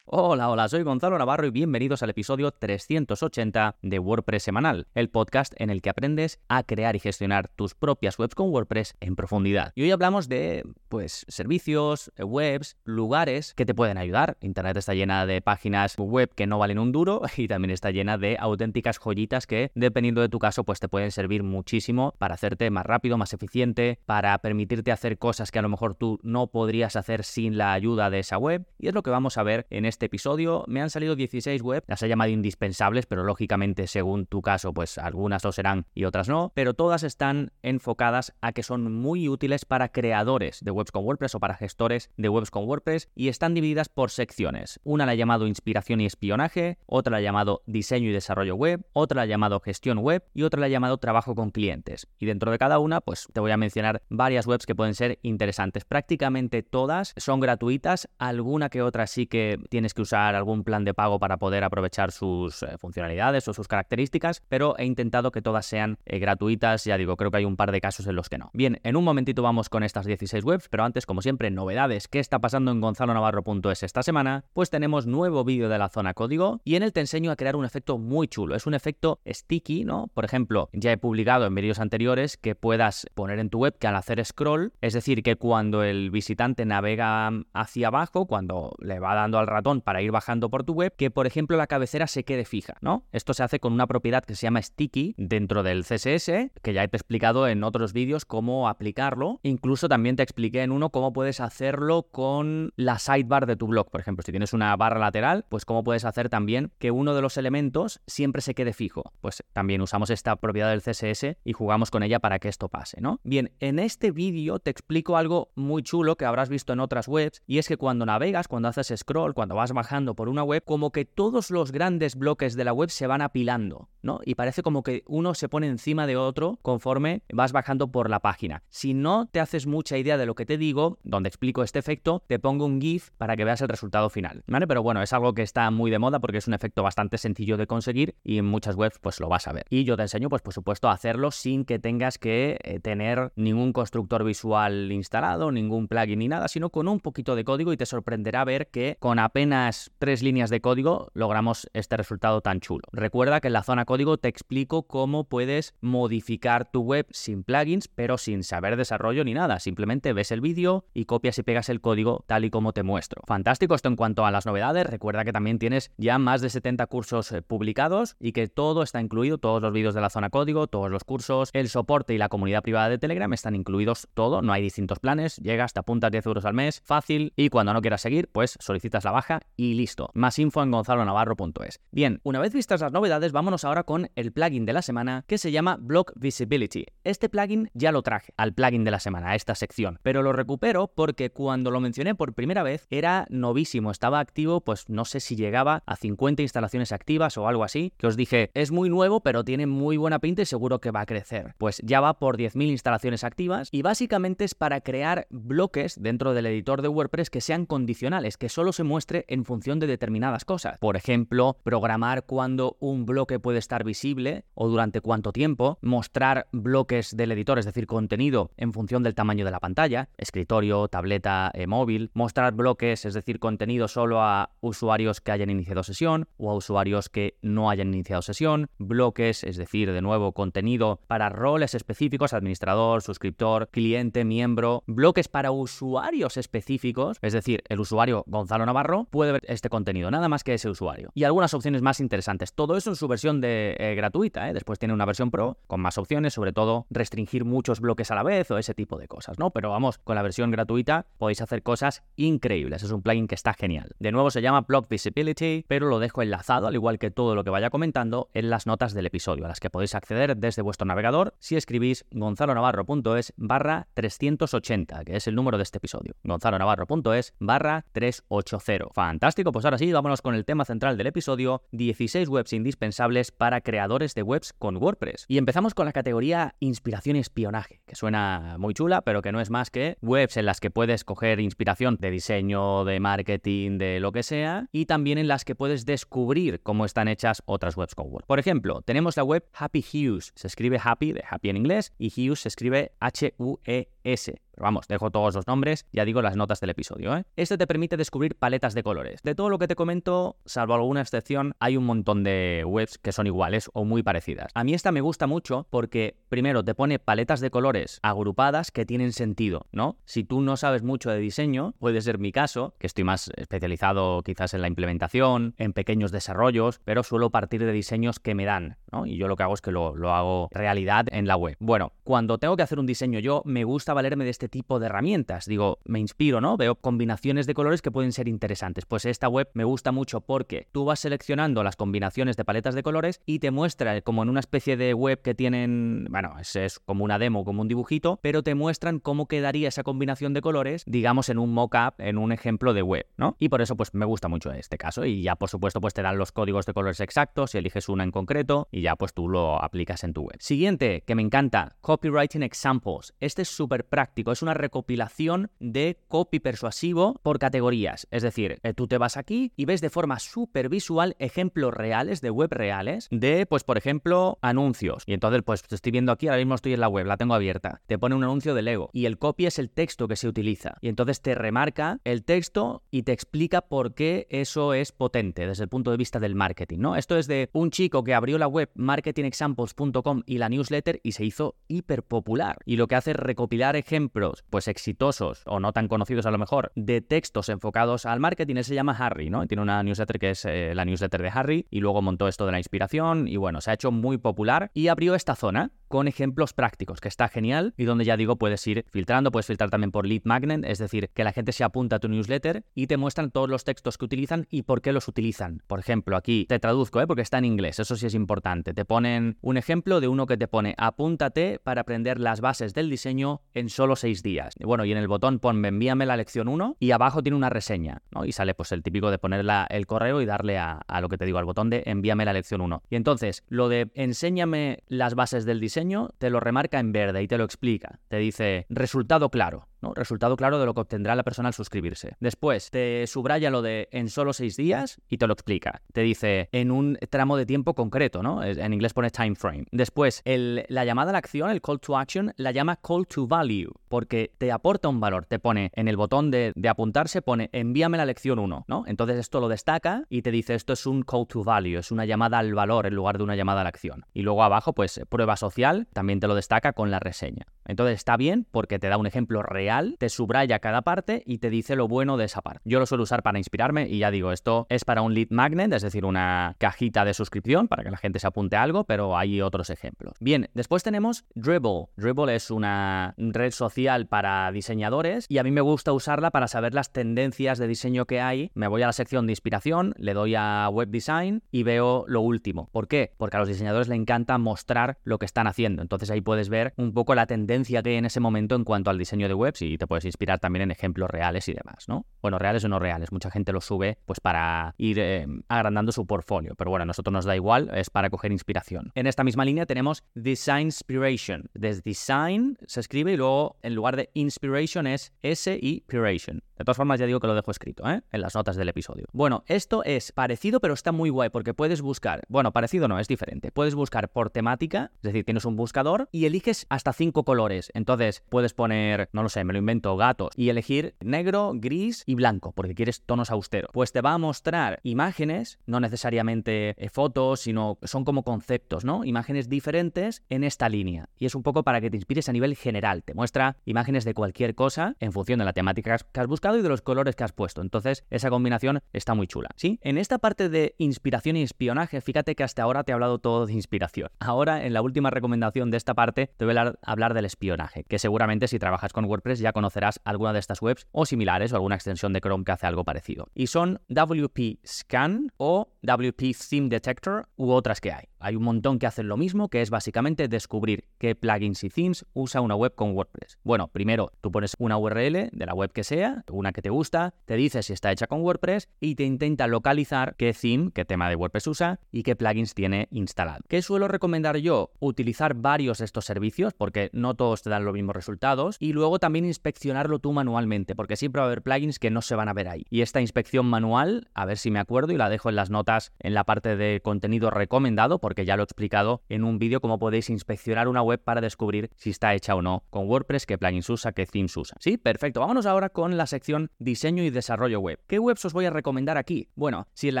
Hola, 0.12 0.50
hola, 0.50 0.68
soy 0.68 0.82
Gonzalo 0.82 1.16
Navarro 1.18 1.46
y 1.46 1.50
bienvenidos 1.50 2.02
al 2.02 2.10
episodio 2.10 2.50
380 2.50 3.76
de 3.80 3.98
WordPress 4.00 4.42
Semanal, 4.42 4.88
el 4.96 5.08
podcast 5.08 5.52
en 5.56 5.70
el 5.70 5.82
que 5.82 5.90
aprendes 5.90 6.40
a 6.48 6.64
crear 6.64 6.96
y 6.96 6.98
gestionar 6.98 7.46
tus 7.46 7.76
propias 7.76 8.18
webs 8.18 8.34
con 8.34 8.50
WordPress 8.50 8.96
en 8.98 9.14
profundidad. 9.14 9.70
Y 9.76 9.82
hoy 9.82 9.92
hablamos 9.92 10.28
de, 10.28 10.64
pues, 10.88 11.24
servicios, 11.28 12.10
webs, 12.18 12.76
lugares 12.82 13.54
que 13.54 13.64
te 13.64 13.72
pueden 13.72 13.98
ayudar. 13.98 14.36
Internet 14.40 14.78
está 14.78 14.94
llena 14.94 15.26
de 15.26 15.42
páginas 15.42 15.96
web 15.96 16.34
que 16.34 16.48
no 16.48 16.58
valen 16.58 16.80
un 16.80 16.90
duro 16.90 17.22
y 17.36 17.46
también 17.46 17.70
está 17.70 17.92
llena 17.92 18.18
de 18.18 18.36
auténticas 18.40 18.98
joyitas 18.98 19.46
que, 19.46 19.70
dependiendo 19.76 20.22
de 20.22 20.28
tu 20.28 20.40
caso, 20.40 20.64
pues 20.64 20.80
te 20.80 20.88
pueden 20.88 21.12
servir 21.12 21.44
muchísimo 21.44 22.16
para 22.18 22.34
hacerte 22.34 22.68
más 22.70 22.84
rápido, 22.84 23.16
más 23.16 23.32
eficiente, 23.32 24.00
para 24.06 24.36
permitirte 24.38 24.90
hacer 24.90 25.18
cosas 25.18 25.52
que 25.52 25.60
a 25.60 25.62
lo 25.62 25.68
mejor 25.68 25.94
tú 25.94 26.18
no 26.24 26.48
podrías 26.48 26.96
hacer 26.96 27.22
sin 27.22 27.56
la 27.56 27.72
ayuda 27.74 28.10
de 28.10 28.18
esa 28.18 28.38
web. 28.38 28.66
Y 28.76 28.88
es 28.88 28.94
lo 28.94 29.04
que 29.04 29.10
vamos 29.10 29.38
a 29.38 29.44
ver 29.44 29.68
en 29.70 29.84
este 29.84 29.99
este 30.00 30.06
episodio. 30.06 30.64
Me 30.66 30.80
han 30.80 30.88
salido 30.88 31.14
16 31.14 31.60
web, 31.60 31.84
las 31.86 32.02
he 32.02 32.08
llamado 32.08 32.30
indispensables, 32.30 33.04
pero 33.04 33.22
lógicamente 33.22 33.86
según 33.86 34.24
tu 34.24 34.40
caso, 34.40 34.72
pues 34.72 34.96
algunas 34.96 35.44
lo 35.44 35.52
serán 35.52 35.84
y 35.94 36.04
otras 36.04 36.26
no, 36.26 36.52
pero 36.54 36.72
todas 36.72 37.02
están 37.02 37.52
enfocadas 37.60 38.32
a 38.40 38.52
que 38.52 38.62
son 38.62 38.94
muy 38.94 39.28
útiles 39.28 39.66
para 39.66 39.92
creadores 39.92 40.64
de 40.64 40.70
webs 40.70 40.90
con 40.90 41.04
WordPress 41.04 41.34
o 41.34 41.40
para 41.40 41.54
gestores 41.54 42.08
de 42.16 42.30
webs 42.30 42.50
con 42.50 42.64
WordPress 42.64 43.10
y 43.14 43.28
están 43.28 43.52
divididas 43.52 43.90
por 43.90 44.10
secciones. 44.10 44.80
Una 44.84 45.04
la 45.04 45.12
he 45.12 45.18
llamado 45.18 45.46
inspiración 45.46 46.00
y 46.00 46.06
espionaje, 46.06 46.78
otra 46.86 47.10
la 47.12 47.20
he 47.20 47.22
llamado 47.22 47.60
diseño 47.66 48.08
y 48.08 48.12
desarrollo 48.12 48.54
web, 48.54 48.86
otra 48.94 49.16
la 49.16 49.24
he 49.26 49.28
llamado 49.28 49.60
gestión 49.60 49.98
web 49.98 50.24
y 50.32 50.44
otra 50.44 50.60
la 50.60 50.68
he 50.68 50.70
llamado 50.70 50.96
trabajo 50.96 51.34
con 51.34 51.50
clientes. 51.50 52.08
Y 52.18 52.24
dentro 52.24 52.50
de 52.50 52.56
cada 52.56 52.78
una, 52.78 53.02
pues 53.02 53.28
te 53.30 53.40
voy 53.40 53.50
a 53.50 53.58
mencionar 53.58 54.00
varias 54.08 54.46
webs 54.46 54.64
que 54.64 54.74
pueden 54.74 54.94
ser 54.94 55.18
interesantes. 55.20 55.84
Prácticamente 55.84 56.62
todas 56.62 57.12
son 57.18 57.40
gratuitas, 57.40 58.08
alguna 58.18 58.70
que 58.70 58.80
otra 58.80 59.06
sí 59.06 59.26
que 59.26 59.58
que 59.94 60.02
usar 60.02 60.34
algún 60.34 60.64
plan 60.64 60.84
de 60.84 60.94
pago 60.94 61.18
para 61.18 61.36
poder 61.36 61.64
aprovechar 61.64 62.12
sus 62.12 62.62
eh, 62.62 62.78
funcionalidades 62.78 63.46
o 63.48 63.54
sus 63.54 63.68
características, 63.68 64.42
pero 64.48 64.76
he 64.78 64.84
intentado 64.84 65.30
que 65.32 65.42
todas 65.42 65.66
sean 65.66 65.98
eh, 66.04 66.18
gratuitas, 66.18 66.84
ya 66.84 66.96
digo, 66.96 67.16
creo 67.16 67.30
que 67.30 67.38
hay 67.38 67.44
un 67.44 67.56
par 67.56 67.72
de 67.72 67.80
casos 67.80 68.06
en 68.06 68.16
los 68.16 68.28
que 68.28 68.38
no. 68.38 68.50
Bien, 68.52 68.80
en 68.82 68.96
un 68.96 69.04
momentito 69.04 69.42
vamos 69.42 69.68
con 69.68 69.82
estas 69.82 70.06
16 70.06 70.44
webs, 70.44 70.68
pero 70.68 70.84
antes, 70.84 71.06
como 71.06 71.22
siempre, 71.22 71.50
novedades. 71.50 72.08
¿Qué 72.08 72.18
está 72.18 72.38
pasando 72.38 72.70
en 72.70 72.80
gonzalonavarro.es 72.80 73.82
esta 73.82 74.02
semana? 74.02 74.44
Pues 74.52 74.70
tenemos 74.70 75.06
nuevo 75.06 75.44
vídeo 75.44 75.68
de 75.68 75.78
la 75.78 75.88
zona 75.88 76.14
código 76.14 76.60
y 76.64 76.76
en 76.76 76.82
él 76.82 76.92
te 76.92 77.00
enseño 77.00 77.30
a 77.30 77.36
crear 77.36 77.56
un 77.56 77.64
efecto 77.64 77.98
muy 77.98 78.28
chulo. 78.28 78.54
Es 78.54 78.66
un 78.66 78.74
efecto 78.74 79.20
sticky, 79.26 79.84
¿no? 79.84 80.08
Por 80.14 80.24
ejemplo, 80.24 80.68
ya 80.72 80.92
he 80.92 80.96
publicado 80.96 81.46
en 81.46 81.54
vídeos 81.54 81.80
anteriores 81.80 82.36
que 82.36 82.54
puedas 82.54 83.06
poner 83.14 83.38
en 83.38 83.50
tu 83.50 83.58
web 83.58 83.76
que 83.78 83.86
al 83.86 83.96
hacer 83.96 84.24
scroll, 84.24 84.72
es 84.80 84.92
decir, 84.92 85.22
que 85.22 85.36
cuando 85.36 85.82
el 85.82 86.10
visitante 86.10 86.64
navega 86.64 87.30
hacia 87.52 87.88
abajo, 87.88 88.26
cuando 88.26 88.74
le 88.78 88.98
va 88.98 89.14
dando 89.14 89.38
al 89.38 89.46
ratón 89.46 89.79
para 89.80 90.02
ir 90.02 90.10
bajando 90.10 90.50
por 90.50 90.64
tu 90.64 90.72
web, 90.72 90.94
que 90.96 91.10
por 91.10 91.26
ejemplo 91.26 91.56
la 91.56 91.66
cabecera 91.66 92.06
se 92.06 92.24
quede 92.24 92.44
fija, 92.44 92.74
¿no? 92.80 93.04
Esto 93.12 93.34
se 93.34 93.42
hace 93.42 93.60
con 93.60 93.72
una 93.72 93.86
propiedad 93.86 94.24
que 94.24 94.34
se 94.34 94.46
llama 94.46 94.62
sticky 94.62 95.14
dentro 95.16 95.62
del 95.62 95.84
CSS, 95.84 96.50
que 96.62 96.72
ya 96.72 96.82
he 96.82 96.86
explicado 96.86 97.48
en 97.48 97.64
otros 97.64 97.92
vídeos 97.92 98.24
cómo 98.24 98.68
aplicarlo. 98.68 99.40
Incluso 99.42 99.88
también 99.88 100.16
te 100.16 100.22
expliqué 100.22 100.62
en 100.62 100.72
uno 100.72 100.90
cómo 100.90 101.12
puedes 101.12 101.40
hacerlo 101.40 102.04
con 102.10 102.72
la 102.76 102.98
sidebar 102.98 103.46
de 103.46 103.56
tu 103.56 103.66
blog. 103.66 103.90
Por 103.90 104.00
ejemplo, 104.00 104.22
si 104.24 104.32
tienes 104.32 104.52
una 104.52 104.74
barra 104.76 104.98
lateral, 104.98 105.44
pues 105.48 105.64
cómo 105.64 105.84
puedes 105.84 106.04
hacer 106.04 106.28
también 106.28 106.72
que 106.78 106.90
uno 106.90 107.14
de 107.14 107.22
los 107.22 107.36
elementos 107.36 108.00
siempre 108.06 108.42
se 108.42 108.54
quede 108.54 108.72
fijo. 108.72 109.12
Pues 109.20 109.42
también 109.52 109.80
usamos 109.80 110.10
esta 110.10 110.36
propiedad 110.36 110.70
del 110.70 110.82
CSS 110.82 111.36
y 111.44 111.52
jugamos 111.52 111.90
con 111.90 112.02
ella 112.02 112.20
para 112.20 112.38
que 112.38 112.48
esto 112.48 112.68
pase, 112.68 113.00
¿no? 113.00 113.20
Bien, 113.24 113.52
en 113.60 113.78
este 113.78 114.10
vídeo 114.10 114.58
te 114.58 114.70
explico 114.70 115.16
algo 115.16 115.50
muy 115.54 115.82
chulo 115.82 116.16
que 116.16 116.24
habrás 116.24 116.48
visto 116.48 116.72
en 116.72 116.80
otras 116.80 117.08
webs 117.08 117.42
y 117.46 117.58
es 117.58 117.68
que 117.68 117.76
cuando 117.76 118.06
navegas, 118.06 118.48
cuando 118.48 118.68
haces 118.68 118.92
scroll, 118.96 119.34
cuando 119.34 119.54
vas 119.54 119.69
bajando 119.72 120.14
por 120.14 120.28
una 120.28 120.42
web, 120.42 120.62
como 120.64 120.92
que 120.92 121.04
todos 121.04 121.50
los 121.50 121.72
grandes 121.72 122.16
bloques 122.16 122.56
de 122.56 122.64
la 122.64 122.72
web 122.72 122.90
se 122.90 123.06
van 123.06 123.22
apilando, 123.22 123.88
¿no? 124.02 124.20
Y 124.24 124.34
parece 124.34 124.62
como 124.62 124.82
que 124.82 125.02
uno 125.06 125.34
se 125.34 125.48
pone 125.48 125.66
encima 125.66 126.06
de 126.06 126.16
otro 126.16 126.58
conforme 126.62 127.22
vas 127.32 127.52
bajando 127.52 127.90
por 127.90 128.10
la 128.10 128.20
página. 128.20 128.62
Si 128.70 128.94
no 128.94 129.26
te 129.26 129.40
haces 129.40 129.66
mucha 129.66 129.98
idea 129.98 130.16
de 130.16 130.26
lo 130.26 130.34
que 130.34 130.46
te 130.46 130.58
digo, 130.58 130.98
donde 131.02 131.28
explico 131.28 131.62
este 131.62 131.78
efecto, 131.78 132.22
te 132.26 132.38
pongo 132.38 132.66
un 132.66 132.80
GIF 132.80 133.10
para 133.18 133.36
que 133.36 133.44
veas 133.44 133.60
el 133.60 133.68
resultado 133.68 134.10
final, 134.10 134.42
¿vale? 134.46 134.66
Pero 134.66 134.82
bueno, 134.82 135.02
es 135.02 135.12
algo 135.12 135.34
que 135.34 135.42
está 135.42 135.70
muy 135.70 135.90
de 135.90 135.98
moda 135.98 136.20
porque 136.20 136.38
es 136.38 136.48
un 136.48 136.54
efecto 136.54 136.82
bastante 136.82 137.18
sencillo 137.18 137.56
de 137.56 137.66
conseguir 137.66 138.16
y 138.24 138.38
en 138.38 138.46
muchas 138.46 138.76
webs 138.76 138.98
pues 138.98 139.20
lo 139.20 139.28
vas 139.28 139.48
a 139.48 139.52
ver. 139.52 139.64
Y 139.70 139.84
yo 139.84 139.96
te 139.96 140.02
enseño, 140.02 140.28
pues 140.28 140.42
por 140.42 140.54
supuesto, 140.54 140.88
a 140.88 140.92
hacerlo 140.92 141.30
sin 141.30 141.64
que 141.64 141.78
tengas 141.78 142.18
que 142.18 142.58
eh, 142.62 142.80
tener 142.80 143.32
ningún 143.36 143.72
constructor 143.72 144.24
visual 144.24 144.90
instalado, 144.92 145.52
ningún 145.52 145.88
plugin 145.88 146.18
ni 146.18 146.28
nada, 146.28 146.48
sino 146.48 146.70
con 146.70 146.88
un 146.88 147.00
poquito 147.00 147.36
de 147.36 147.44
código 147.44 147.72
y 147.72 147.76
te 147.76 147.86
sorprenderá 147.86 148.44
ver 148.44 148.68
que 148.68 148.96
con 148.98 149.18
apenas 149.18 149.59
tres 149.98 150.22
líneas 150.22 150.50
de 150.50 150.60
código 150.60 151.10
logramos 151.14 151.68
este 151.72 151.96
resultado 151.96 152.40
tan 152.40 152.60
chulo. 152.60 152.82
Recuerda 152.92 153.40
que 153.40 153.48
en 153.48 153.52
la 153.52 153.62
zona 153.62 153.84
código 153.84 154.16
te 154.18 154.28
explico 154.28 154.84
cómo 154.84 155.24
puedes 155.24 155.74
modificar 155.80 156.70
tu 156.70 156.82
web 156.82 157.06
sin 157.10 157.42
plugins, 157.42 157.88
pero 157.88 158.18
sin 158.18 158.44
saber 158.44 158.76
desarrollo 158.76 159.24
ni 159.24 159.34
nada. 159.34 159.60
Simplemente 159.60 160.12
ves 160.12 160.30
el 160.30 160.40
vídeo 160.40 160.84
y 160.94 161.04
copias 161.04 161.38
y 161.38 161.42
pegas 161.42 161.68
el 161.68 161.80
código 161.80 162.24
tal 162.26 162.44
y 162.44 162.50
como 162.50 162.72
te 162.72 162.82
muestro. 162.82 163.22
Fantástico 163.26 163.74
esto 163.74 163.88
en 163.88 163.96
cuanto 163.96 164.24
a 164.24 164.30
las 164.30 164.46
novedades. 164.46 164.86
Recuerda 164.86 165.24
que 165.24 165.32
también 165.32 165.58
tienes 165.58 165.90
ya 165.96 166.18
más 166.18 166.40
de 166.40 166.50
70 166.50 166.86
cursos 166.86 167.32
eh, 167.32 167.42
publicados 167.42 168.16
y 168.18 168.32
que 168.32 168.48
todo 168.48 168.82
está 168.82 169.00
incluido, 169.00 169.38
todos 169.38 169.62
los 169.62 169.72
vídeos 169.72 169.94
de 169.94 170.00
la 170.00 170.10
zona 170.10 170.30
código, 170.30 170.66
todos 170.66 170.90
los 170.90 171.04
cursos, 171.04 171.50
el 171.52 171.68
soporte 171.68 172.14
y 172.14 172.18
la 172.18 172.28
comunidad 172.28 172.62
privada 172.62 172.88
de 172.88 172.98
Telegram 172.98 173.32
están 173.32 173.54
incluidos 173.54 174.08
todo, 174.14 174.42
no 174.42 174.52
hay 174.52 174.62
distintos 174.62 174.98
planes, 174.98 175.36
llegas, 175.36 175.72
te 175.72 175.80
apuntas 175.80 176.10
10 176.10 176.26
euros 176.26 176.44
al 176.44 176.54
mes, 176.54 176.82
fácil 176.84 177.32
y 177.36 177.48
cuando 177.48 177.72
no 177.72 177.80
quieras 177.80 178.00
seguir, 178.00 178.28
pues 178.28 178.56
solicitas 178.60 179.04
la 179.04 179.10
baja 179.10 179.39
y 179.56 179.74
listo. 179.74 180.10
Más 180.14 180.38
info 180.38 180.62
en 180.62 180.70
gonzalonavarro.es. 180.70 181.80
Bien, 181.90 182.20
una 182.22 182.40
vez 182.40 182.52
vistas 182.52 182.80
las 182.80 182.92
novedades, 182.92 183.32
vámonos 183.32 183.64
ahora 183.64 183.84
con 183.84 184.10
el 184.14 184.32
plugin 184.32 184.66
de 184.66 184.72
la 184.72 184.82
semana 184.82 185.24
que 185.26 185.38
se 185.38 185.52
llama 185.52 185.76
Block 185.80 186.12
Visibility. 186.16 186.86
Este 187.04 187.28
plugin 187.28 187.70
ya 187.74 187.92
lo 187.92 188.02
traje 188.02 188.32
al 188.36 188.54
plugin 188.54 188.84
de 188.84 188.90
la 188.90 189.00
semana, 189.00 189.30
a 189.30 189.34
esta 189.34 189.54
sección, 189.54 189.98
pero 190.02 190.22
lo 190.22 190.32
recupero 190.32 190.88
porque 190.94 191.30
cuando 191.30 191.70
lo 191.70 191.80
mencioné 191.80 192.14
por 192.14 192.34
primera 192.34 192.62
vez 192.62 192.86
era 192.90 193.26
novísimo, 193.30 193.90
estaba 193.90 194.20
activo, 194.20 194.60
pues 194.60 194.88
no 194.88 195.04
sé 195.04 195.20
si 195.20 195.36
llegaba 195.36 195.82
a 195.86 195.96
50 195.96 196.42
instalaciones 196.42 196.92
activas 196.92 197.36
o 197.36 197.48
algo 197.48 197.64
así, 197.64 197.92
que 197.96 198.06
os 198.06 198.16
dije, 198.16 198.50
es 198.54 198.70
muy 198.70 198.88
nuevo, 198.88 199.20
pero 199.20 199.44
tiene 199.44 199.66
muy 199.66 199.96
buena 199.96 200.18
pinta 200.18 200.42
y 200.42 200.46
seguro 200.46 200.80
que 200.80 200.90
va 200.90 201.00
a 201.00 201.06
crecer. 201.06 201.54
Pues 201.58 201.80
ya 201.84 202.00
va 202.00 202.18
por 202.18 202.36
10.000 202.36 202.70
instalaciones 202.70 203.24
activas 203.24 203.68
y 203.72 203.82
básicamente 203.82 204.44
es 204.44 204.54
para 204.54 204.80
crear 204.80 205.26
bloques 205.30 206.00
dentro 206.00 206.34
del 206.34 206.46
editor 206.46 206.82
de 206.82 206.88
WordPress 206.88 207.30
que 207.30 207.40
sean 207.40 207.66
condicionales, 207.66 208.36
que 208.36 208.48
solo 208.48 208.72
se 208.72 208.84
muestre 208.84 209.24
en 209.30 209.44
función 209.44 209.78
de 209.78 209.86
determinadas 209.86 210.44
cosas. 210.44 210.78
Por 210.78 210.96
ejemplo, 210.96 211.56
programar 211.62 212.24
cuando 212.24 212.76
un 212.80 213.06
bloque 213.06 213.38
puede 213.38 213.58
estar 213.58 213.84
visible 213.84 214.44
o 214.54 214.68
durante 214.68 215.00
cuánto 215.00 215.32
tiempo, 215.32 215.78
mostrar 215.80 216.48
bloques 216.52 217.16
del 217.16 217.32
editor, 217.32 217.58
es 217.58 217.64
decir, 217.64 217.86
contenido 217.86 218.50
en 218.56 218.72
función 218.72 219.02
del 219.02 219.14
tamaño 219.14 219.44
de 219.44 219.50
la 219.50 219.60
pantalla, 219.60 220.08
escritorio, 220.18 220.88
tableta, 220.88 221.50
eh, 221.54 221.66
móvil, 221.66 222.10
mostrar 222.14 222.52
bloques, 222.52 223.04
es 223.04 223.14
decir, 223.14 223.38
contenido 223.38 223.88
solo 223.88 224.20
a 224.22 224.50
usuarios 224.60 225.20
que 225.20 225.32
hayan 225.32 225.50
iniciado 225.50 225.82
sesión 225.82 226.28
o 226.36 226.50
a 226.50 226.54
usuarios 226.54 227.08
que 227.08 227.38
no 227.40 227.70
hayan 227.70 227.94
iniciado 227.94 228.22
sesión, 228.22 228.68
bloques, 228.78 229.44
es 229.44 229.56
decir, 229.56 229.92
de 229.92 230.02
nuevo, 230.02 230.32
contenido 230.32 231.00
para 231.06 231.28
roles 231.28 231.74
específicos, 231.74 232.32
administrador, 232.32 233.02
suscriptor, 233.02 233.68
cliente, 233.68 234.24
miembro, 234.24 234.82
bloques 234.86 235.28
para 235.28 235.52
usuarios 235.52 236.36
específicos, 236.36 237.18
es 237.22 237.32
decir, 237.32 237.62
el 237.68 237.80
usuario 237.80 238.24
Gonzalo 238.26 238.66
Navarro 238.66 239.06
ver 239.20 239.42
este 239.46 239.68
contenido, 239.68 240.10
nada 240.10 240.28
más 240.28 240.44
que 240.44 240.54
ese 240.54 240.68
usuario. 240.68 241.10
Y 241.14 241.24
algunas 241.24 241.54
opciones 241.54 241.82
más 241.82 242.00
interesantes. 242.00 242.52
Todo 242.52 242.76
eso 242.76 242.90
en 242.90 242.96
su 242.96 243.08
versión 243.08 243.40
de 243.40 243.76
eh, 243.78 243.94
gratuita, 243.94 244.48
¿eh? 244.48 244.52
después 244.52 244.78
tiene 244.78 244.94
una 244.94 245.04
versión 245.04 245.30
pro 245.30 245.58
con 245.66 245.80
más 245.80 245.98
opciones, 245.98 246.34
sobre 246.34 246.52
todo 246.52 246.86
restringir 246.90 247.44
muchos 247.44 247.80
bloques 247.80 248.10
a 248.10 248.14
la 248.14 248.22
vez 248.22 248.50
o 248.50 248.58
ese 248.58 248.74
tipo 248.74 248.98
de 248.98 249.08
cosas, 249.08 249.38
¿no? 249.38 249.50
Pero 249.50 249.70
vamos, 249.70 249.98
con 249.98 250.16
la 250.16 250.22
versión 250.22 250.50
gratuita 250.50 251.06
podéis 251.18 251.40
hacer 251.42 251.62
cosas 251.62 252.02
increíbles. 252.16 252.82
Es 252.82 252.90
un 252.90 253.02
plugin 253.02 253.26
que 253.26 253.34
está 253.34 253.54
genial. 253.54 253.94
De 253.98 254.12
nuevo 254.12 254.30
se 254.30 254.42
llama 254.42 254.62
Block 254.62 254.88
Visibility, 254.88 255.64
pero 255.68 255.88
lo 255.88 255.98
dejo 255.98 256.22
enlazado, 256.22 256.66
al 256.66 256.74
igual 256.74 256.98
que 256.98 257.10
todo 257.10 257.34
lo 257.34 257.44
que 257.44 257.50
vaya 257.50 257.70
comentando, 257.70 258.28
en 258.34 258.50
las 258.50 258.66
notas 258.66 258.94
del 258.94 259.06
episodio, 259.06 259.44
a 259.44 259.48
las 259.48 259.60
que 259.60 259.70
podéis 259.70 259.94
acceder 259.94 260.36
desde 260.36 260.62
vuestro 260.62 260.86
navegador 260.86 261.34
si 261.38 261.56
escribís 261.56 262.04
gonzalonavarro.es 262.10 263.32
barra 263.36 263.88
380, 263.94 265.04
que 265.04 265.16
es 265.16 265.26
el 265.26 265.34
número 265.34 265.56
de 265.56 265.62
este 265.62 265.78
episodio. 265.78 266.14
gonzalonavarro.es 266.24 267.34
barra 267.38 267.84
380. 267.92 269.09
Fantástico, 269.10 269.50
pues 269.50 269.64
ahora 269.64 269.76
sí, 269.76 269.92
vámonos 269.92 270.22
con 270.22 270.36
el 270.36 270.44
tema 270.44 270.64
central 270.64 270.96
del 270.96 271.08
episodio, 271.08 271.64
16 271.72 272.28
webs 272.28 272.52
indispensables 272.52 273.32
para 273.32 273.60
creadores 273.60 274.14
de 274.14 274.22
webs 274.22 274.52
con 274.52 274.76
WordPress. 274.76 275.24
Y 275.26 275.36
empezamos 275.36 275.74
con 275.74 275.84
la 275.84 275.92
categoría 275.92 276.54
inspiración 276.60 277.16
y 277.16 277.18
espionaje, 277.18 277.80
que 277.88 277.96
suena 277.96 278.54
muy 278.60 278.72
chula, 278.72 279.02
pero 279.02 279.20
que 279.20 279.32
no 279.32 279.40
es 279.40 279.50
más 279.50 279.70
que 279.70 279.98
webs 280.00 280.36
en 280.36 280.46
las 280.46 280.60
que 280.60 280.70
puedes 280.70 281.02
coger 281.02 281.40
inspiración 281.40 281.96
de 281.98 282.12
diseño, 282.12 282.84
de 282.84 283.00
marketing, 283.00 283.78
de 283.78 283.98
lo 283.98 284.12
que 284.12 284.22
sea, 284.22 284.68
y 284.70 284.86
también 284.86 285.18
en 285.18 285.26
las 285.26 285.44
que 285.44 285.56
puedes 285.56 285.86
descubrir 285.86 286.60
cómo 286.62 286.84
están 286.84 287.08
hechas 287.08 287.42
otras 287.46 287.76
webs 287.76 287.96
con 287.96 288.06
WordPress. 288.06 288.28
Por 288.28 288.38
ejemplo, 288.38 288.80
tenemos 288.82 289.16
la 289.16 289.24
web 289.24 289.44
Happy 289.54 289.84
Hughes, 289.92 290.30
se 290.36 290.46
escribe 290.46 290.78
Happy 290.80 291.10
de 291.10 291.24
Happy 291.28 291.48
en 291.48 291.56
inglés, 291.56 291.92
y 291.98 292.12
Hughes 292.14 292.42
se 292.42 292.48
escribe 292.48 292.92
H-U-E-S 293.00 294.40
vamos, 294.60 294.86
dejo 294.88 295.10
todos 295.10 295.34
los 295.34 295.46
nombres, 295.46 295.86
ya 295.92 296.04
digo 296.04 296.22
las 296.22 296.36
notas 296.36 296.60
del 296.60 296.70
episodio. 296.70 297.16
¿eh? 297.16 297.24
Este 297.36 297.58
te 297.58 297.66
permite 297.66 297.96
descubrir 297.96 298.36
paletas 298.36 298.74
de 298.74 298.82
colores. 298.82 299.20
De 299.22 299.34
todo 299.34 299.48
lo 299.48 299.58
que 299.58 299.68
te 299.68 299.76
comento, 299.76 300.36
salvo 300.44 300.74
alguna 300.74 301.00
excepción, 301.00 301.54
hay 301.58 301.76
un 301.76 301.84
montón 301.84 302.22
de 302.22 302.64
webs 302.66 302.98
que 302.98 303.12
son 303.12 303.26
iguales 303.26 303.70
o 303.72 303.84
muy 303.84 304.02
parecidas. 304.02 304.50
A 304.54 304.64
mí 304.64 304.74
esta 304.74 304.92
me 304.92 305.00
gusta 305.00 305.26
mucho 305.26 305.66
porque, 305.70 306.16
primero, 306.28 306.64
te 306.64 306.74
pone 306.74 306.98
paletas 306.98 307.40
de 307.40 307.50
colores 307.50 307.98
agrupadas 308.02 308.70
que 308.70 308.86
tienen 308.86 309.12
sentido, 309.12 309.66
¿no? 309.72 309.96
Si 310.04 310.24
tú 310.24 310.40
no 310.40 310.56
sabes 310.56 310.82
mucho 310.82 311.10
de 311.10 311.18
diseño, 311.18 311.74
puede 311.78 312.02
ser 312.02 312.18
mi 312.18 312.32
caso, 312.32 312.74
que 312.78 312.86
estoy 312.86 313.04
más 313.04 313.30
especializado 313.36 314.22
quizás 314.22 314.54
en 314.54 314.60
la 314.60 314.68
implementación, 314.68 315.54
en 315.56 315.72
pequeños 315.72 316.12
desarrollos, 316.12 316.80
pero 316.84 317.02
suelo 317.02 317.30
partir 317.30 317.64
de 317.64 317.72
diseños 317.72 318.20
que 318.20 318.34
me 318.34 318.44
dan, 318.44 318.76
¿no? 318.92 319.06
Y 319.06 319.16
yo 319.16 319.28
lo 319.28 319.36
que 319.36 319.42
hago 319.42 319.54
es 319.54 319.60
que 319.60 319.72
lo, 319.72 319.96
lo 319.96 320.12
hago 320.12 320.48
realidad 320.50 321.06
en 321.10 321.26
la 321.26 321.36
web. 321.36 321.56
Bueno, 321.60 321.92
cuando 322.04 322.38
tengo 322.38 322.56
que 322.56 322.62
hacer 322.62 322.78
un 322.78 322.86
diseño 322.86 323.18
yo, 323.20 323.42
me 323.44 323.64
gusta 323.64 323.94
valerme 323.94 324.24
de 324.24 324.30
este 324.30 324.49
tipo 324.50 324.78
de 324.78 324.86
herramientas. 324.86 325.46
Digo, 325.46 325.78
me 325.84 325.98
inspiro, 325.98 326.40
¿no? 326.40 326.56
Veo 326.56 326.74
combinaciones 326.74 327.46
de 327.46 327.54
colores 327.54 327.82
que 327.82 327.90
pueden 327.90 328.12
ser 328.12 328.28
interesantes. 328.28 328.84
Pues 328.84 329.04
esta 329.04 329.28
web 329.28 329.48
me 329.54 329.64
gusta 329.64 329.92
mucho 329.92 330.20
porque 330.20 330.66
tú 330.72 330.84
vas 330.84 331.00
seleccionando 331.00 331.62
las 331.62 331.76
combinaciones 331.76 332.36
de 332.36 332.44
paletas 332.44 332.74
de 332.74 332.82
colores 332.82 333.20
y 333.26 333.38
te 333.38 333.50
muestra 333.50 334.00
como 334.02 334.22
en 334.22 334.28
una 334.28 334.40
especie 334.40 334.76
de 334.76 334.94
web 334.94 335.22
que 335.22 335.34
tienen, 335.34 336.06
bueno, 336.10 336.34
es, 336.38 336.56
es 336.56 336.78
como 336.78 337.04
una 337.04 337.18
demo, 337.18 337.44
como 337.44 337.62
un 337.62 337.68
dibujito, 337.68 338.18
pero 338.22 338.42
te 338.42 338.54
muestran 338.54 338.98
cómo 338.98 339.26
quedaría 339.26 339.68
esa 339.68 339.82
combinación 339.82 340.34
de 340.34 340.40
colores, 340.40 340.84
digamos, 340.86 341.28
en 341.28 341.38
un 341.38 341.52
mockup, 341.52 341.94
en 341.98 342.18
un 342.18 342.32
ejemplo 342.32 342.74
de 342.74 342.82
web, 342.82 343.06
¿no? 343.16 343.36
Y 343.38 343.48
por 343.48 343.62
eso, 343.62 343.76
pues 343.76 343.94
me 343.94 344.04
gusta 344.04 344.28
mucho 344.28 344.52
este 344.52 344.78
caso. 344.78 345.04
Y 345.04 345.22
ya, 345.22 345.36
por 345.36 345.48
supuesto, 345.48 345.80
pues 345.80 345.94
te 345.94 346.02
dan 346.02 346.18
los 346.18 346.32
códigos 346.32 346.66
de 346.66 346.74
colores 346.74 347.00
exactos, 347.00 347.52
si 347.52 347.58
eliges 347.58 347.88
una 347.88 348.04
en 348.04 348.10
concreto, 348.10 348.68
y 348.70 348.82
ya 348.82 348.96
pues 348.96 349.14
tú 349.14 349.28
lo 349.28 349.62
aplicas 349.62 350.04
en 350.04 350.12
tu 350.12 350.22
web. 350.22 350.36
Siguiente, 350.40 351.02
que 351.06 351.14
me 351.14 351.22
encanta, 351.22 351.76
Copywriting 351.80 352.42
Examples. 352.42 353.14
Este 353.20 353.42
es 353.42 353.48
súper 353.48 353.86
práctico, 353.86 354.32
es 354.32 354.39
una 354.42 354.54
recopilación 354.54 355.50
de 355.58 355.98
copy 356.08 356.40
persuasivo 356.40 357.18
por 357.22 357.38
categorías. 357.38 358.06
Es 358.10 358.22
decir, 358.22 358.58
eh, 358.62 358.74
tú 358.74 358.86
te 358.86 358.98
vas 358.98 359.16
aquí 359.16 359.52
y 359.56 359.64
ves 359.64 359.80
de 359.80 359.90
forma 359.90 360.18
súper 360.18 360.68
visual 360.68 361.16
ejemplos 361.18 361.74
reales 361.74 362.20
de 362.20 362.30
web 362.30 362.52
reales 362.52 363.08
de, 363.10 363.46
pues 363.46 363.64
por 363.64 363.78
ejemplo, 363.78 364.38
anuncios. 364.42 365.02
Y 365.06 365.14
entonces, 365.14 365.42
pues 365.44 365.64
estoy 365.70 365.92
viendo 365.92 366.12
aquí, 366.12 366.28
ahora 366.28 366.38
mismo 366.38 366.54
estoy 366.54 366.74
en 366.74 366.80
la 366.80 366.88
web, 366.88 367.06
la 367.06 367.16
tengo 367.16 367.34
abierta. 367.34 367.80
Te 367.86 367.98
pone 367.98 368.14
un 368.14 368.24
anuncio 368.24 368.54
de 368.54 368.62
Lego 368.62 368.90
y 368.92 369.06
el 369.06 369.18
copy 369.18 369.46
es 369.46 369.58
el 369.58 369.70
texto 369.70 370.08
que 370.08 370.16
se 370.16 370.28
utiliza. 370.28 370.76
Y 370.80 370.88
entonces 370.88 371.20
te 371.20 371.34
remarca 371.34 372.00
el 372.04 372.24
texto 372.24 372.82
y 372.90 373.02
te 373.02 373.12
explica 373.12 373.62
por 373.62 373.94
qué 373.94 374.26
eso 374.30 374.74
es 374.74 374.92
potente 374.92 375.46
desde 375.46 375.64
el 375.64 375.68
punto 375.68 375.90
de 375.90 375.96
vista 375.96 376.20
del 376.20 376.34
marketing, 376.34 376.78
¿no? 376.78 376.96
Esto 376.96 377.16
es 377.16 377.26
de 377.26 377.50
un 377.52 377.70
chico 377.70 378.04
que 378.04 378.14
abrió 378.14 378.38
la 378.38 378.46
web 378.46 378.70
marketingexamples.com 378.74 380.22
y 380.26 380.38
la 380.38 380.48
newsletter 380.48 381.00
y 381.02 381.12
se 381.12 381.24
hizo 381.24 381.56
hiper 381.68 382.02
popular. 382.02 382.58
Y 382.64 382.76
lo 382.76 382.88
que 382.88 382.96
hace 382.96 383.12
es 383.12 383.16
recopilar 383.16 383.76
ejemplos, 383.76 384.10
pues 384.50 384.68
exitosos 384.68 385.42
o 385.46 385.60
no 385.60 385.72
tan 385.72 385.88
conocidos 385.88 386.26
a 386.26 386.30
lo 386.30 386.38
mejor, 386.38 386.72
de 386.74 387.00
textos 387.00 387.48
enfocados 387.48 388.06
al 388.06 388.20
marketing. 388.20 388.56
Él 388.56 388.64
se 388.64 388.74
llama 388.74 388.96
Harry, 388.98 389.30
¿no? 389.30 389.46
Tiene 389.46 389.62
una 389.62 389.82
newsletter 389.82 390.18
que 390.18 390.30
es 390.30 390.44
eh, 390.44 390.72
la 390.74 390.84
newsletter 390.84 391.22
de 391.22 391.30
Harry 391.32 391.66
y 391.70 391.80
luego 391.80 392.02
montó 392.02 392.28
esto 392.28 392.46
de 392.46 392.52
la 392.52 392.58
inspiración 392.58 393.28
y 393.28 393.36
bueno, 393.36 393.60
se 393.60 393.70
ha 393.70 393.74
hecho 393.74 393.90
muy 393.90 394.18
popular 394.18 394.70
y 394.74 394.88
abrió 394.88 395.14
esta 395.14 395.34
zona 395.34 395.72
con 395.88 396.06
ejemplos 396.06 396.52
prácticos, 396.52 397.00
que 397.00 397.08
está 397.08 397.28
genial 397.28 397.74
y 397.76 397.84
donde 397.84 398.04
ya 398.04 398.16
digo 398.16 398.36
puedes 398.36 398.64
ir 398.66 398.84
filtrando, 398.90 399.32
puedes 399.32 399.46
filtrar 399.46 399.70
también 399.70 399.90
por 399.90 400.06
lead 400.06 400.22
magnet, 400.24 400.64
es 400.64 400.78
decir, 400.78 401.10
que 401.12 401.24
la 401.24 401.32
gente 401.32 401.50
se 401.50 401.64
apunta 401.64 401.96
a 401.96 401.98
tu 401.98 402.08
newsletter 402.08 402.64
y 402.74 402.86
te 402.86 402.96
muestran 402.96 403.30
todos 403.30 403.48
los 403.48 403.64
textos 403.64 403.98
que 403.98 404.04
utilizan 404.04 404.46
y 404.50 404.62
por 404.62 404.82
qué 404.82 404.92
los 404.92 405.08
utilizan. 405.08 405.62
Por 405.66 405.80
ejemplo, 405.80 406.16
aquí 406.16 406.46
te 406.48 406.60
traduzco, 406.60 407.00
¿eh? 407.00 407.06
porque 407.06 407.22
está 407.22 407.38
en 407.38 407.44
inglés, 407.44 407.80
eso 407.80 407.96
sí 407.96 408.06
es 408.06 408.14
importante. 408.14 408.72
Te 408.72 408.84
ponen 408.84 409.38
un 409.40 409.56
ejemplo 409.56 410.00
de 410.00 410.08
uno 410.08 410.26
que 410.26 410.36
te 410.36 410.46
pone 410.46 410.74
apúntate 410.78 411.58
para 411.58 411.80
aprender 411.80 412.20
las 412.20 412.40
bases 412.40 412.74
del 412.74 412.90
diseño 412.90 413.42
en 413.54 413.68
solo 413.68 413.96
seis 413.96 414.09
días. 414.22 414.54
Bueno, 414.60 414.84
y 414.84 414.92
en 414.92 414.98
el 414.98 415.08
botón 415.08 415.38
ponme 415.38 415.68
envíame 415.68 416.06
la 416.06 416.16
lección 416.16 416.48
1 416.48 416.76
y 416.78 416.90
abajo 416.90 417.22
tiene 417.22 417.36
una 417.36 417.50
reseña, 417.50 418.02
¿no? 418.10 418.24
Y 418.24 418.32
sale 418.32 418.54
pues 418.54 418.72
el 418.72 418.82
típico 418.82 419.10
de 419.10 419.18
poner 419.18 419.44
el 419.70 419.86
correo 419.86 420.20
y 420.20 420.26
darle 420.26 420.58
a, 420.58 420.80
a 420.86 421.00
lo 421.00 421.08
que 421.08 421.16
te 421.16 421.24
digo, 421.24 421.38
al 421.38 421.44
botón 421.44 421.70
de 421.70 421.82
envíame 421.86 422.24
la 422.24 422.32
lección 422.32 422.60
1. 422.60 422.82
Y 422.90 422.96
entonces, 422.96 423.44
lo 423.48 423.68
de 423.68 423.90
enséñame 423.94 424.82
las 424.88 425.14
bases 425.14 425.44
del 425.44 425.60
diseño, 425.60 426.10
te 426.18 426.30
lo 426.30 426.40
remarca 426.40 426.78
en 426.80 426.92
verde 426.92 427.22
y 427.22 427.28
te 427.28 427.38
lo 427.38 427.44
explica. 427.44 428.00
Te 428.08 428.18
dice 428.18 428.66
resultado 428.68 429.30
claro. 429.30 429.69
Resultado 429.94 430.36
claro 430.36 430.58
de 430.58 430.66
lo 430.66 430.74
que 430.74 430.80
obtendrá 430.80 431.14
la 431.14 431.22
persona 431.22 431.48
al 431.48 431.54
suscribirse. 431.54 432.16
Después, 432.20 432.70
te 432.70 433.06
subraya 433.06 433.50
lo 433.50 433.62
de 433.62 433.88
en 433.92 434.08
solo 434.08 434.32
seis 434.32 434.56
días 434.56 435.00
y 435.08 435.18
te 435.18 435.26
lo 435.26 435.32
explica. 435.32 435.82
Te 435.92 436.02
dice 436.02 436.48
en 436.52 436.70
un 436.70 436.98
tramo 437.08 437.36
de 437.36 437.46
tiempo 437.46 437.74
concreto, 437.74 438.22
¿no? 438.22 438.42
En 438.42 438.72
inglés 438.72 438.92
pone 438.92 439.10
time 439.10 439.34
frame. 439.34 439.66
Después, 439.70 440.22
la 440.24 440.84
llamada 440.84 441.10
a 441.10 441.12
la 441.12 441.18
acción, 441.18 441.50
el 441.50 441.60
call 441.60 441.80
to 441.80 441.96
action, 441.96 442.32
la 442.36 442.52
llama 442.52 442.76
call 442.76 443.06
to 443.06 443.26
value, 443.26 443.72
porque 443.88 444.32
te 444.38 444.52
aporta 444.52 444.88
un 444.88 445.00
valor. 445.00 445.26
Te 445.26 445.38
pone 445.38 445.70
en 445.74 445.88
el 445.88 445.96
botón 445.96 446.30
de, 446.30 446.52
apuntarse, 446.68 447.22
pone 447.22 447.50
envíame 447.52 447.96
la 447.96 448.06
lección 448.06 448.38
1, 448.38 448.64
¿no? 448.68 448.84
Entonces 448.86 449.18
esto 449.18 449.40
lo 449.40 449.48
destaca 449.48 450.04
y 450.08 450.22
te 450.22 450.30
dice 450.30 450.54
esto 450.54 450.72
es 450.72 450.86
un 450.86 451.02
call 451.02 451.26
to 451.26 451.42
value, 451.42 451.78
es 451.78 451.90
una 451.90 452.04
llamada 452.04 452.38
al 452.38 452.54
valor 452.54 452.86
en 452.86 452.94
lugar 452.94 453.18
de 453.18 453.24
una 453.24 453.36
llamada 453.36 453.60
a 453.62 453.64
la 453.64 453.70
acción. 453.70 454.04
Y 454.12 454.22
luego 454.22 454.42
abajo, 454.42 454.72
pues 454.72 455.00
prueba 455.08 455.36
social, 455.36 455.88
también 455.92 456.20
te 456.20 456.28
lo 456.28 456.34
destaca 456.34 456.72
con 456.72 456.90
la 456.90 457.00
reseña. 457.00 457.46
Entonces 457.66 457.96
está 457.96 458.16
bien 458.16 458.46
porque 458.50 458.78
te 458.78 458.88
da 458.88 458.96
un 458.96 459.06
ejemplo 459.06 459.42
real, 459.42 459.69
te 459.98 460.08
subraya 460.08 460.58
cada 460.58 460.82
parte 460.82 461.22
y 461.26 461.38
te 461.38 461.50
dice 461.50 461.76
lo 461.76 461.88
bueno 461.88 462.16
de 462.16 462.24
esa 462.24 462.42
parte. 462.42 462.60
Yo 462.64 462.78
lo 462.78 462.86
suelo 462.86 463.04
usar 463.04 463.22
para 463.22 463.38
inspirarme 463.38 463.88
y 463.88 463.98
ya 463.98 464.10
digo, 464.10 464.32
esto 464.32 464.66
es 464.68 464.84
para 464.84 465.02
un 465.02 465.14
lead 465.14 465.28
magnet, 465.30 465.72
es 465.72 465.82
decir, 465.82 466.04
una 466.04 466.56
cajita 466.58 467.04
de 467.04 467.14
suscripción 467.14 467.68
para 467.68 467.84
que 467.84 467.90
la 467.90 467.96
gente 467.96 468.18
se 468.18 468.26
apunte 468.26 468.56
a 468.56 468.62
algo, 468.62 468.84
pero 468.84 469.16
hay 469.16 469.40
otros 469.40 469.70
ejemplos. 469.70 470.14
Bien, 470.20 470.50
después 470.54 470.82
tenemos 470.82 471.24
Dribble. 471.34 471.86
Dribble 471.96 472.34
es 472.34 472.50
una 472.50 473.14
red 473.16 473.52
social 473.52 474.06
para 474.06 474.50
diseñadores 474.52 475.26
y 475.28 475.38
a 475.38 475.44
mí 475.44 475.50
me 475.50 475.60
gusta 475.60 475.92
usarla 475.92 476.30
para 476.30 476.48
saber 476.48 476.74
las 476.74 476.92
tendencias 476.92 477.58
de 477.58 477.68
diseño 477.68 478.06
que 478.06 478.20
hay. 478.20 478.50
Me 478.54 478.66
voy 478.66 478.82
a 478.82 478.86
la 478.86 478.92
sección 478.92 479.26
de 479.26 479.32
inspiración, 479.32 479.94
le 479.98 480.14
doy 480.14 480.34
a 480.34 480.68
web 480.70 480.88
design 480.88 481.42
y 481.50 481.62
veo 481.62 482.04
lo 482.08 482.20
último. 482.20 482.68
¿Por 482.72 482.88
qué? 482.88 483.12
Porque 483.16 483.36
a 483.36 483.40
los 483.40 483.48
diseñadores 483.48 483.88
le 483.88 483.94
encanta 483.94 484.38
mostrar 484.38 484.98
lo 485.04 485.18
que 485.18 485.26
están 485.26 485.46
haciendo. 485.46 485.82
Entonces 485.82 486.10
ahí 486.10 486.20
puedes 486.20 486.48
ver 486.48 486.72
un 486.76 486.92
poco 486.92 487.14
la 487.14 487.26
tendencia 487.26 487.82
que 487.82 487.90
hay 487.90 487.96
en 487.96 488.04
ese 488.04 488.20
momento 488.20 488.54
en 488.54 488.64
cuanto 488.64 488.90
al 488.90 488.98
diseño 488.98 489.28
de 489.28 489.34
webs 489.34 489.59
y 489.62 489.78
te 489.78 489.86
puedes 489.86 490.04
inspirar 490.04 490.38
también 490.38 490.62
en 490.62 490.70
ejemplos 490.70 491.10
reales 491.10 491.48
y 491.48 491.52
demás, 491.52 491.88
¿no? 491.88 492.06
Bueno, 492.22 492.38
reales 492.38 492.64
o 492.64 492.68
no 492.68 492.78
reales, 492.78 493.12
mucha 493.12 493.30
gente 493.30 493.52
lo 493.52 493.60
sube 493.60 493.98
pues 494.06 494.20
para 494.20 494.74
ir 494.78 494.98
eh, 494.98 495.26
agrandando 495.48 495.92
su 495.92 496.06
portfolio, 496.06 496.54
pero 496.56 496.70
bueno, 496.70 496.84
a 496.84 496.86
nosotros 496.86 497.12
nos 497.12 497.24
da 497.24 497.36
igual, 497.36 497.70
es 497.74 497.90
para 497.90 498.10
coger 498.10 498.32
inspiración. 498.32 498.92
En 498.94 499.06
esta 499.06 499.24
misma 499.24 499.44
línea 499.44 499.66
tenemos 499.66 500.04
Design 500.14 500.70
Inspiration. 500.70 501.50
Desde 501.54 501.82
Design 501.82 502.56
se 502.66 502.80
escribe 502.80 503.12
y 503.12 503.16
luego 503.16 503.56
en 503.62 503.74
lugar 503.74 503.96
de 503.96 504.10
Inspiration 504.14 504.86
es 504.86 505.12
S 505.22 505.58
y 505.60 505.74
Inspiration. 505.74 506.42
De 506.56 506.64
todas 506.64 506.76
formas, 506.76 507.00
ya 507.00 507.06
digo 507.06 507.20
que 507.20 507.26
lo 507.26 507.34
dejo 507.34 507.50
escrito, 507.50 507.88
¿eh? 507.88 508.02
En 508.12 508.20
las 508.20 508.34
notas 508.34 508.54
del 508.54 508.68
episodio. 508.68 509.06
Bueno, 509.12 509.44
esto 509.46 509.82
es 509.82 510.12
parecido, 510.12 510.60
pero 510.60 510.74
está 510.74 510.92
muy 510.92 511.08
guay 511.08 511.30
porque 511.30 511.54
puedes 511.54 511.80
buscar, 511.80 512.20
bueno, 512.28 512.52
parecido 512.52 512.86
no, 512.86 512.98
es 512.98 513.08
diferente. 513.08 513.50
Puedes 513.50 513.74
buscar 513.74 514.10
por 514.10 514.28
temática, 514.28 514.92
es 514.96 515.02
decir, 515.02 515.24
tienes 515.24 515.46
un 515.46 515.56
buscador 515.56 516.10
y 516.12 516.26
eliges 516.26 516.66
hasta 516.68 516.92
cinco 516.92 517.24
colores. 517.24 517.70
Entonces, 517.72 518.22
puedes 518.28 518.52
poner, 518.52 519.08
no 519.14 519.22
lo 519.22 519.30
sé, 519.30 519.42
lo 519.52 519.58
invento, 519.58 519.96
gatos 519.96 520.30
y 520.36 520.48
elegir 520.48 520.94
negro, 521.00 521.52
gris 521.54 522.02
y 522.06 522.14
blanco, 522.14 522.52
porque 522.52 522.74
quieres 522.74 523.02
tonos 523.02 523.30
austeros. 523.30 523.70
Pues 523.72 523.92
te 523.92 524.00
va 524.00 524.14
a 524.14 524.18
mostrar 524.18 524.80
imágenes, 524.82 525.58
no 525.66 525.80
necesariamente 525.80 526.74
eh, 526.76 526.88
fotos, 526.88 527.40
sino 527.40 527.78
son 527.82 528.04
como 528.04 528.22
conceptos, 528.22 528.84
¿no? 528.84 529.04
Imágenes 529.04 529.48
diferentes 529.48 530.22
en 530.28 530.44
esta 530.44 530.68
línea. 530.68 531.08
Y 531.18 531.26
es 531.26 531.34
un 531.34 531.42
poco 531.42 531.62
para 531.62 531.80
que 531.80 531.90
te 531.90 531.96
inspires 531.96 532.28
a 532.28 532.32
nivel 532.32 532.56
general. 532.56 533.02
Te 533.02 533.14
muestra 533.14 533.56
imágenes 533.64 534.04
de 534.04 534.14
cualquier 534.14 534.54
cosa 534.54 534.96
en 535.00 535.12
función 535.12 535.38
de 535.38 535.44
la 535.44 535.52
temática 535.52 535.96
que 535.98 536.20
has 536.20 536.26
buscado 536.26 536.58
y 536.58 536.62
de 536.62 536.68
los 536.68 536.82
colores 536.82 537.16
que 537.16 537.24
has 537.24 537.32
puesto. 537.32 537.60
Entonces, 537.60 538.04
esa 538.10 538.30
combinación 538.30 538.80
está 538.92 539.14
muy 539.14 539.26
chula. 539.26 539.50
¿Sí? 539.56 539.78
En 539.82 539.98
esta 539.98 540.18
parte 540.18 540.48
de 540.48 540.74
inspiración 540.78 541.36
y 541.36 541.42
espionaje, 541.42 542.00
fíjate 542.00 542.34
que 542.34 542.44
hasta 542.44 542.62
ahora 542.62 542.84
te 542.84 542.92
he 542.92 542.94
hablado 542.94 543.18
todo 543.18 543.46
de 543.46 543.52
inspiración. 543.52 544.10
Ahora, 544.18 544.64
en 544.64 544.72
la 544.72 544.82
última 544.82 545.10
recomendación 545.10 545.70
de 545.70 545.76
esta 545.76 545.94
parte, 545.94 546.30
te 546.36 546.44
voy 546.44 546.56
a 546.56 546.74
hablar 546.82 547.14
del 547.14 547.24
espionaje, 547.24 547.84
que 547.84 547.98
seguramente 547.98 548.48
si 548.48 548.58
trabajas 548.58 548.92
con 548.92 549.04
WordPress 549.04 549.39
ya 549.42 549.52
conocerás 549.52 550.00
alguna 550.04 550.32
de 550.32 550.38
estas 550.38 550.62
webs 550.62 550.86
o 550.92 551.06
similares 551.06 551.52
o 551.52 551.56
alguna 551.56 551.74
extensión 551.74 552.12
de 552.12 552.20
Chrome 552.20 552.44
que 552.44 552.52
hace 552.52 552.66
algo 552.66 552.84
parecido. 552.84 553.28
Y 553.34 553.46
son 553.46 553.80
WP 553.88 554.58
Scan 554.66 555.32
o 555.36 555.68
WP 555.82 556.36
Theme 556.48 556.68
Detector 556.68 557.28
u 557.36 557.50
otras 557.50 557.80
que 557.80 557.92
hay. 557.92 558.09
Hay 558.20 558.36
un 558.36 558.42
montón 558.44 558.78
que 558.78 558.86
hacen 558.86 559.08
lo 559.08 559.16
mismo, 559.16 559.48
que 559.48 559.62
es 559.62 559.70
básicamente 559.70 560.28
descubrir 560.28 560.84
qué 560.98 561.14
plugins 561.14 561.64
y 561.64 561.70
themes 561.70 562.04
usa 562.12 562.42
una 562.42 562.54
web 562.54 562.74
con 562.74 562.92
WordPress. 562.92 563.38
Bueno, 563.42 563.68
primero 563.68 564.12
tú 564.20 564.30
pones 564.30 564.54
una 564.58 564.76
URL 564.76 565.30
de 565.32 565.46
la 565.46 565.54
web 565.54 565.72
que 565.72 565.84
sea, 565.84 566.22
una 566.30 566.52
que 566.52 566.60
te 566.60 566.68
gusta, 566.68 567.14
te 567.24 567.36
dice 567.36 567.62
si 567.62 567.72
está 567.72 567.90
hecha 567.90 568.06
con 568.06 568.20
WordPress 568.20 568.68
y 568.78 568.94
te 568.94 569.04
intenta 569.04 569.46
localizar 569.46 570.14
qué 570.16 570.34
theme, 570.34 570.70
qué 570.72 570.84
tema 570.84 571.08
de 571.08 571.16
WordPress 571.16 571.46
usa 571.46 571.80
y 571.90 572.02
qué 572.02 572.14
plugins 572.14 572.54
tiene 572.54 572.88
instalado. 572.90 573.40
¿Qué 573.48 573.62
suelo 573.62 573.88
recomendar 573.88 574.36
yo? 574.36 574.70
Utilizar 574.80 575.34
varios 575.34 575.78
de 575.78 575.86
estos 575.86 576.04
servicios 576.04 576.52
porque 576.52 576.90
no 576.92 577.14
todos 577.14 577.42
te 577.42 577.48
dan 577.48 577.64
los 577.64 577.72
mismos 577.72 577.96
resultados 577.96 578.56
y 578.60 578.74
luego 578.74 578.98
también 578.98 579.24
inspeccionarlo 579.24 579.98
tú 579.98 580.12
manualmente 580.12 580.74
porque 580.74 580.96
siempre 580.96 581.20
va 581.20 581.24
a 581.24 581.28
haber 581.28 581.42
plugins 581.42 581.78
que 581.78 581.90
no 581.90 582.02
se 582.02 582.14
van 582.14 582.28
a 582.28 582.34
ver 582.34 582.48
ahí. 582.48 582.66
Y 582.68 582.82
esta 582.82 583.00
inspección 583.00 583.46
manual, 583.46 584.08
a 584.12 584.26
ver 584.26 584.36
si 584.36 584.50
me 584.50 584.58
acuerdo 584.58 584.92
y 584.92 584.98
la 584.98 585.08
dejo 585.08 585.30
en 585.30 585.36
las 585.36 585.48
notas 585.48 585.92
en 586.00 586.12
la 586.12 586.24
parte 586.24 586.56
de 586.56 586.80
contenido 586.82 587.30
recomendado 587.30 587.98
porque 588.10 588.24
ya 588.24 588.36
lo 588.36 588.42
he 588.42 588.44
explicado 588.44 589.04
en 589.08 589.22
un 589.22 589.38
vídeo 589.38 589.60
cómo 589.60 589.78
podéis 589.78 590.10
inspeccionar 590.10 590.66
una 590.66 590.82
web 590.82 591.00
para 591.00 591.20
descubrir 591.20 591.70
si 591.76 591.90
está 591.90 592.12
hecha 592.12 592.34
o 592.34 592.42
no 592.42 592.64
con 592.68 592.88
WordPress, 592.88 593.24
qué 593.24 593.38
plugins 593.38 593.70
usa, 593.70 593.92
qué 593.92 594.04
themes 594.04 594.36
usa. 594.36 594.56
Sí, 594.58 594.78
perfecto. 594.78 595.20
Vámonos 595.20 595.46
ahora 595.46 595.68
con 595.68 595.96
la 595.96 596.08
sección 596.08 596.50
diseño 596.58 597.04
y 597.04 597.10
desarrollo 597.10 597.60
web. 597.60 597.78
¿Qué 597.86 598.00
webs 598.00 598.24
os 598.24 598.32
voy 598.32 598.46
a 598.46 598.50
recomendar 598.50 598.96
aquí? 598.96 599.28
Bueno, 599.36 599.68
si 599.74 599.90
en 599.90 599.94
la 599.94 600.00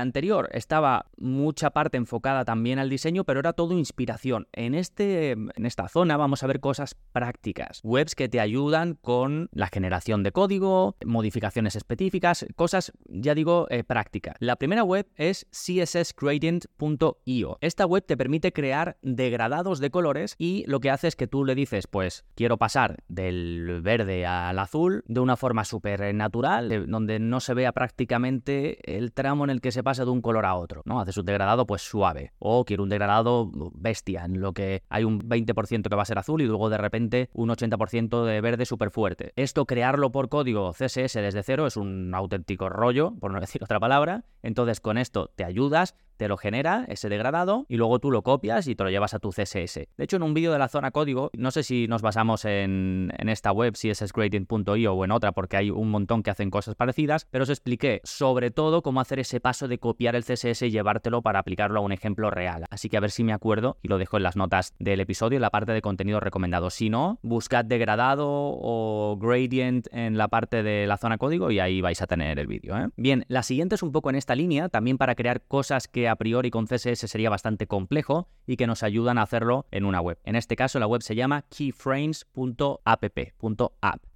anterior 0.00 0.48
estaba 0.50 1.06
mucha 1.18 1.70
parte 1.70 1.98
enfocada 1.98 2.44
también 2.44 2.80
al 2.80 2.90
diseño, 2.90 3.22
pero 3.22 3.38
era 3.38 3.52
todo 3.52 3.78
inspiración. 3.78 4.48
En, 4.50 4.74
este, 4.74 5.30
en 5.30 5.64
esta 5.64 5.86
zona 5.86 6.16
vamos 6.16 6.42
a 6.42 6.48
ver 6.48 6.58
cosas 6.58 6.96
prácticas. 7.12 7.78
Webs 7.84 8.16
que 8.16 8.28
te 8.28 8.40
ayudan 8.40 8.98
con 9.00 9.50
la 9.52 9.68
generación 9.68 10.24
de 10.24 10.32
código, 10.32 10.96
modificaciones 11.06 11.76
específicas, 11.76 12.44
cosas, 12.56 12.90
ya 13.06 13.36
digo, 13.36 13.68
eh, 13.70 13.84
prácticas. 13.84 14.34
La 14.40 14.56
primera 14.56 14.82
web 14.82 15.06
es 15.14 15.46
cssgradient.io. 15.52 17.58
Esta 17.60 17.86
web 17.86 17.99
te 18.00 18.16
permite 18.16 18.52
crear 18.52 18.96
degradados 19.02 19.80
de 19.80 19.90
colores 19.90 20.34
y 20.38 20.64
lo 20.66 20.80
que 20.80 20.90
hace 20.90 21.08
es 21.08 21.16
que 21.16 21.26
tú 21.26 21.44
le 21.44 21.54
dices, 21.54 21.86
pues 21.86 22.24
quiero 22.34 22.56
pasar 22.56 22.98
del 23.08 23.80
verde 23.82 24.26
al 24.26 24.58
azul 24.58 25.04
de 25.06 25.20
una 25.20 25.36
forma 25.36 25.64
súper 25.64 26.14
natural, 26.14 26.86
donde 26.88 27.18
no 27.18 27.40
se 27.40 27.54
vea 27.54 27.72
prácticamente 27.72 28.96
el 28.96 29.12
tramo 29.12 29.44
en 29.44 29.50
el 29.50 29.60
que 29.60 29.72
se 29.72 29.82
pasa 29.82 30.04
de 30.04 30.10
un 30.10 30.22
color 30.22 30.46
a 30.46 30.54
otro, 30.54 30.82
¿no? 30.84 31.00
Haces 31.00 31.16
un 31.16 31.26
degradado 31.26 31.66
pues 31.66 31.82
suave 31.82 32.32
o 32.38 32.64
quiero 32.64 32.82
un 32.82 32.88
degradado 32.88 33.50
bestia, 33.74 34.24
en 34.24 34.40
lo 34.40 34.52
que 34.52 34.82
hay 34.88 35.04
un 35.04 35.20
20% 35.20 35.88
que 35.88 35.96
va 35.96 36.02
a 36.02 36.06
ser 36.06 36.18
azul 36.18 36.42
y 36.42 36.46
luego 36.46 36.70
de 36.70 36.78
repente 36.78 37.30
un 37.32 37.48
80% 37.48 38.24
de 38.24 38.40
verde 38.40 38.66
súper 38.66 38.90
fuerte. 38.90 39.32
Esto 39.36 39.66
crearlo 39.66 40.12
por 40.12 40.28
código 40.28 40.72
CSS 40.72 41.14
desde 41.14 41.42
cero 41.42 41.66
es 41.66 41.76
un 41.76 42.14
auténtico 42.14 42.68
rollo, 42.68 43.14
por 43.20 43.32
no 43.32 43.40
decir 43.40 43.62
otra 43.62 43.80
palabra, 43.80 44.24
entonces 44.42 44.80
con 44.80 44.98
esto 44.98 45.30
te 45.34 45.44
ayudas, 45.44 45.96
te 46.20 46.28
lo 46.28 46.36
genera, 46.36 46.84
ese 46.88 47.08
degradado, 47.08 47.64
y 47.66 47.78
luego 47.78 47.98
tú 47.98 48.10
lo 48.10 48.20
copias 48.20 48.66
y 48.66 48.74
te 48.74 48.84
lo 48.84 48.90
llevas 48.90 49.14
a 49.14 49.20
tu 49.20 49.30
CSS. 49.30 49.88
De 49.96 50.04
hecho, 50.04 50.16
en 50.16 50.22
un 50.22 50.34
vídeo 50.34 50.52
de 50.52 50.58
la 50.58 50.68
zona 50.68 50.90
código, 50.90 51.30
no 51.32 51.50
sé 51.50 51.62
si 51.62 51.88
nos 51.88 52.02
basamos 52.02 52.44
en, 52.44 53.10
esta 53.26 53.52
web, 53.52 53.72
cssgradient.io 53.72 54.92
o 54.92 55.04
en 55.06 55.12
otra, 55.12 55.32
porque 55.32 55.56
hay 55.56 55.70
un 55.70 55.88
montón 55.88 56.22
que 56.22 56.28
hacen 56.28 56.50
cosas 56.50 56.74
parecidas, 56.74 57.26
pero 57.30 57.44
os 57.44 57.48
expliqué 57.48 58.02
sobre 58.04 58.50
todo 58.50 58.82
cómo 58.82 59.00
hacer 59.00 59.18
ese 59.18 59.40
paso 59.40 59.66
de 59.66 59.78
copiar 59.78 60.14
el 60.14 60.24
CSS 60.24 60.60
y 60.60 60.70
llevártelo 60.70 61.22
para 61.22 61.38
aplicarlo 61.38 61.80
a 61.80 61.82
un 61.82 61.92
ejemplo 61.92 62.30
real. 62.30 62.66
Así 62.68 62.90
que 62.90 62.98
a 62.98 63.00
ver 63.00 63.10
si 63.10 63.24
me 63.24 63.32
acuerdo 63.32 63.78
y 63.82 63.88
lo 63.88 63.96
dejo 63.96 64.18
en 64.18 64.24
las 64.24 64.36
notas 64.36 64.74
del 64.78 65.00
episodio, 65.00 65.36
en 65.36 65.42
la 65.42 65.48
parte 65.48 65.72
de 65.72 65.80
contenido 65.80 66.20
recomendado. 66.20 66.68
Si 66.68 66.90
no, 66.90 67.18
buscad 67.22 67.64
degradado 67.64 68.26
o 68.28 69.16
gradient 69.18 69.88
en 69.90 70.18
la 70.18 70.28
parte 70.28 70.62
de 70.62 70.86
la 70.86 70.98
zona 70.98 71.16
código 71.16 71.50
y 71.50 71.60
ahí 71.60 71.80
vais 71.80 72.02
a 72.02 72.06
tener 72.06 72.38
el 72.38 72.46
vídeo. 72.46 72.76
¿eh? 72.76 72.88
Bien, 72.96 73.24
la 73.28 73.42
siguiente 73.42 73.76
es 73.76 73.82
un 73.82 73.90
poco 73.90 74.10
en 74.10 74.16
esta 74.16 74.34
línea, 74.34 74.68
también 74.68 74.98
para 74.98 75.14
crear 75.14 75.40
cosas 75.40 75.88
que 75.88 76.09
a 76.10 76.16
priori 76.16 76.50
con 76.50 76.66
CSS 76.66 77.08
sería 77.08 77.30
bastante 77.30 77.66
complejo 77.66 78.28
y 78.46 78.56
que 78.56 78.66
nos 78.66 78.82
ayudan 78.82 79.18
a 79.18 79.22
hacerlo 79.22 79.66
en 79.70 79.84
una 79.84 80.00
web. 80.00 80.18
En 80.24 80.36
este 80.36 80.56
caso 80.56 80.78
la 80.78 80.86
web 80.86 81.02
se 81.02 81.14
llama 81.14 81.42
keyframes.app 81.42 83.04